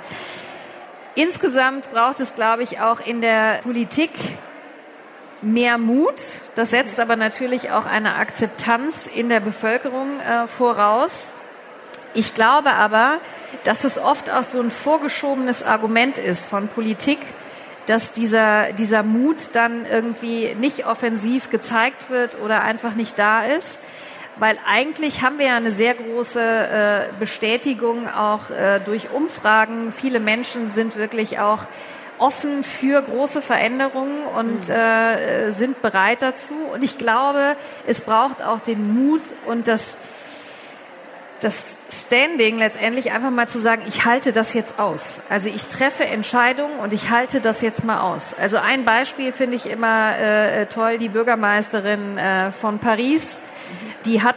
Insgesamt 1.15 1.91
braucht 1.93 2.21
es, 2.21 2.35
glaube 2.35 2.63
ich, 2.63 2.81
auch 2.81 3.01
in 3.01 3.21
der 3.21 3.61
Politik 3.63 4.11
mehr 5.43 5.77
Mut. 5.77 6.23
Das 6.55 6.71
setzt 6.71 6.99
aber 7.01 7.17
natürlich 7.17 7.71
auch 7.71 7.85
eine 7.85 8.15
Akzeptanz 8.15 9.07
in 9.07 9.29
der 9.29 9.41
Bevölkerung 9.41 10.21
äh, 10.21 10.47
voraus. 10.47 11.29
Ich 12.15 12.35
glaube 12.35 12.73
aber, 12.75 13.19
dass 13.65 13.85
es 13.85 13.99
oft 13.99 14.31
auch 14.31 14.45
so 14.45 14.61
ein 14.61 14.71
vorgeschobenes 14.71 15.63
Argument 15.63 16.19
ist 16.19 16.47
von 16.47 16.69
Politik, 16.69 17.19
dass 17.87 18.13
dieser, 18.13 18.73
dieser 18.73 19.03
Mut 19.03 19.37
dann 19.55 19.87
irgendwie 19.87 20.55
nicht 20.55 20.87
offensiv 20.87 21.51
gezeigt 21.51 22.11
wird 22.11 22.41
oder 22.41 22.63
einfach 22.63 22.95
nicht 22.95 23.19
da 23.19 23.45
ist. 23.45 23.79
Weil 24.37 24.59
eigentlich 24.67 25.23
haben 25.23 25.39
wir 25.39 25.47
ja 25.47 25.57
eine 25.57 25.73
sehr 25.73 25.95
große 25.95 26.41
äh, 26.41 27.19
Bestätigung 27.19 28.09
auch 28.09 28.51
äh, 28.51 28.81
durch 28.81 29.11
Umfragen. 29.11 29.93
Viele 29.93 30.21
Menschen 30.21 30.71
sind 30.71 30.97
wirklich 30.97 31.39
auch 31.39 31.67
offen 32.19 32.63
für 32.63 33.03
große 33.03 33.43
Veränderungen 33.43 34.25
und 34.25 34.69
mhm. 34.69 34.75
äh, 34.75 35.51
sind 35.53 35.83
bereit 35.83 36.23
dazu. 36.23 36.55
Und 36.73 36.83
ich 36.83 36.97
glaube, 36.97 37.57
es 37.87 38.01
braucht 38.01 38.43
auch 38.43 38.61
den 38.61 38.95
Mut 38.95 39.23
und 39.47 39.69
das, 39.69 39.99
das 41.45 41.77
Standing 41.91 42.59
letztendlich 42.59 43.13
einfach 43.13 43.31
mal 43.31 43.49
zu 43.49 43.59
sagen, 43.59 43.83
ich 43.87 44.05
halte 44.05 44.33
das 44.33 44.55
jetzt 44.55 44.79
aus. 44.79 45.21
Also 45.29 45.49
ich 45.49 45.67
treffe 45.67 46.05
Entscheidungen 46.05 46.79
und 46.79 46.93
ich 46.93 47.11
halte 47.11 47.41
das 47.41 47.61
jetzt 47.61 47.85
mal 47.85 48.01
aus. 48.01 48.35
Also 48.35 48.59
ein 48.59 48.85
Beispiel 48.85 49.33
finde 49.33 49.57
ich 49.57 49.67
immer 49.67 50.19
äh, 50.19 50.67
toll, 50.67 50.99
die 50.99 51.09
Bürgermeisterin 51.09 52.19
äh, 52.19 52.53
von 52.53 52.79
Paris, 52.79 53.41
die 54.05 54.23
hat 54.23 54.37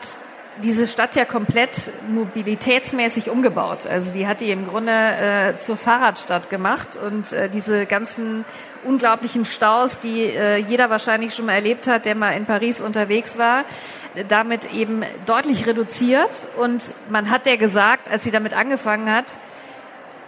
diese 0.63 0.87
Stadt 0.87 1.15
ja 1.15 1.25
komplett 1.25 1.91
mobilitätsmäßig 2.07 3.29
umgebaut. 3.29 3.85
Also 3.85 4.11
die 4.11 4.27
hat 4.27 4.41
die 4.41 4.51
im 4.51 4.67
Grunde 4.67 4.91
äh, 4.91 5.57
zur 5.57 5.77
Fahrradstadt 5.77 6.49
gemacht 6.49 6.95
und 6.95 7.31
äh, 7.33 7.49
diese 7.49 7.85
ganzen 7.85 8.45
unglaublichen 8.83 9.45
Staus, 9.45 9.99
die 9.99 10.21
äh, 10.23 10.57
jeder 10.57 10.89
wahrscheinlich 10.89 11.33
schon 11.33 11.45
mal 11.45 11.53
erlebt 11.53 11.87
hat, 11.87 12.05
der 12.05 12.15
mal 12.15 12.31
in 12.31 12.45
Paris 12.45 12.79
unterwegs 12.81 13.37
war, 13.37 13.65
damit 14.29 14.73
eben 14.73 15.03
deutlich 15.25 15.67
reduziert. 15.67 16.29
Und 16.57 16.83
man 17.09 17.29
hat 17.29 17.45
der 17.45 17.57
gesagt, 17.57 18.09
als 18.09 18.23
sie 18.23 18.31
damit 18.31 18.53
angefangen 18.53 19.11
hat, 19.11 19.33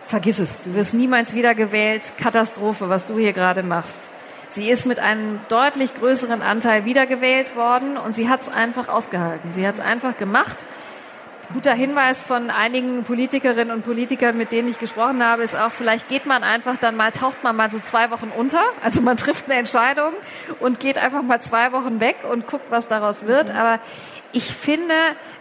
vergiss 0.05 0.39
es, 0.39 0.61
du 0.61 0.73
wirst 0.73 0.93
niemals 0.93 1.33
wieder 1.33 1.55
gewählt, 1.55 2.01
Katastrophe, 2.17 2.89
was 2.89 3.05
du 3.05 3.17
hier 3.17 3.33
gerade 3.33 3.63
machst. 3.63 4.09
Sie 4.49 4.69
ist 4.69 4.85
mit 4.85 4.99
einem 4.99 5.39
deutlich 5.49 5.93
größeren 5.93 6.41
Anteil 6.41 6.85
wiedergewählt 6.85 7.55
worden 7.55 7.97
und 7.97 8.15
sie 8.15 8.29
hat 8.29 8.41
es 8.41 8.49
einfach 8.49 8.87
ausgehalten. 8.87 9.51
Sie 9.51 9.67
hat 9.67 9.75
es 9.75 9.81
einfach 9.81 10.17
gemacht. 10.17 10.65
Guter 11.53 11.73
Hinweis 11.73 12.23
von 12.23 12.49
einigen 12.49 13.03
Politikerinnen 13.03 13.73
und 13.73 13.85
Politikern, 13.85 14.37
mit 14.37 14.51
denen 14.51 14.67
ich 14.67 14.79
gesprochen 14.79 15.23
habe, 15.23 15.43
ist 15.43 15.55
auch, 15.55 15.71
vielleicht 15.71 16.09
geht 16.09 16.25
man 16.25 16.43
einfach 16.43 16.75
dann 16.75 16.97
mal, 16.97 17.11
taucht 17.11 17.41
man 17.43 17.55
mal 17.55 17.71
so 17.71 17.79
zwei 17.79 18.11
Wochen 18.11 18.31
unter. 18.35 18.61
Also 18.83 19.01
man 19.01 19.15
trifft 19.17 19.45
eine 19.45 19.59
Entscheidung 19.59 20.11
und 20.59 20.79
geht 20.79 20.97
einfach 20.97 21.21
mal 21.21 21.39
zwei 21.41 21.71
Wochen 21.71 22.01
weg 22.01 22.17
und 22.29 22.47
guckt, 22.47 22.65
was 22.69 22.87
daraus 22.87 23.27
wird. 23.27 23.51
Aber 23.51 23.79
ich 24.33 24.53
finde, 24.53 24.93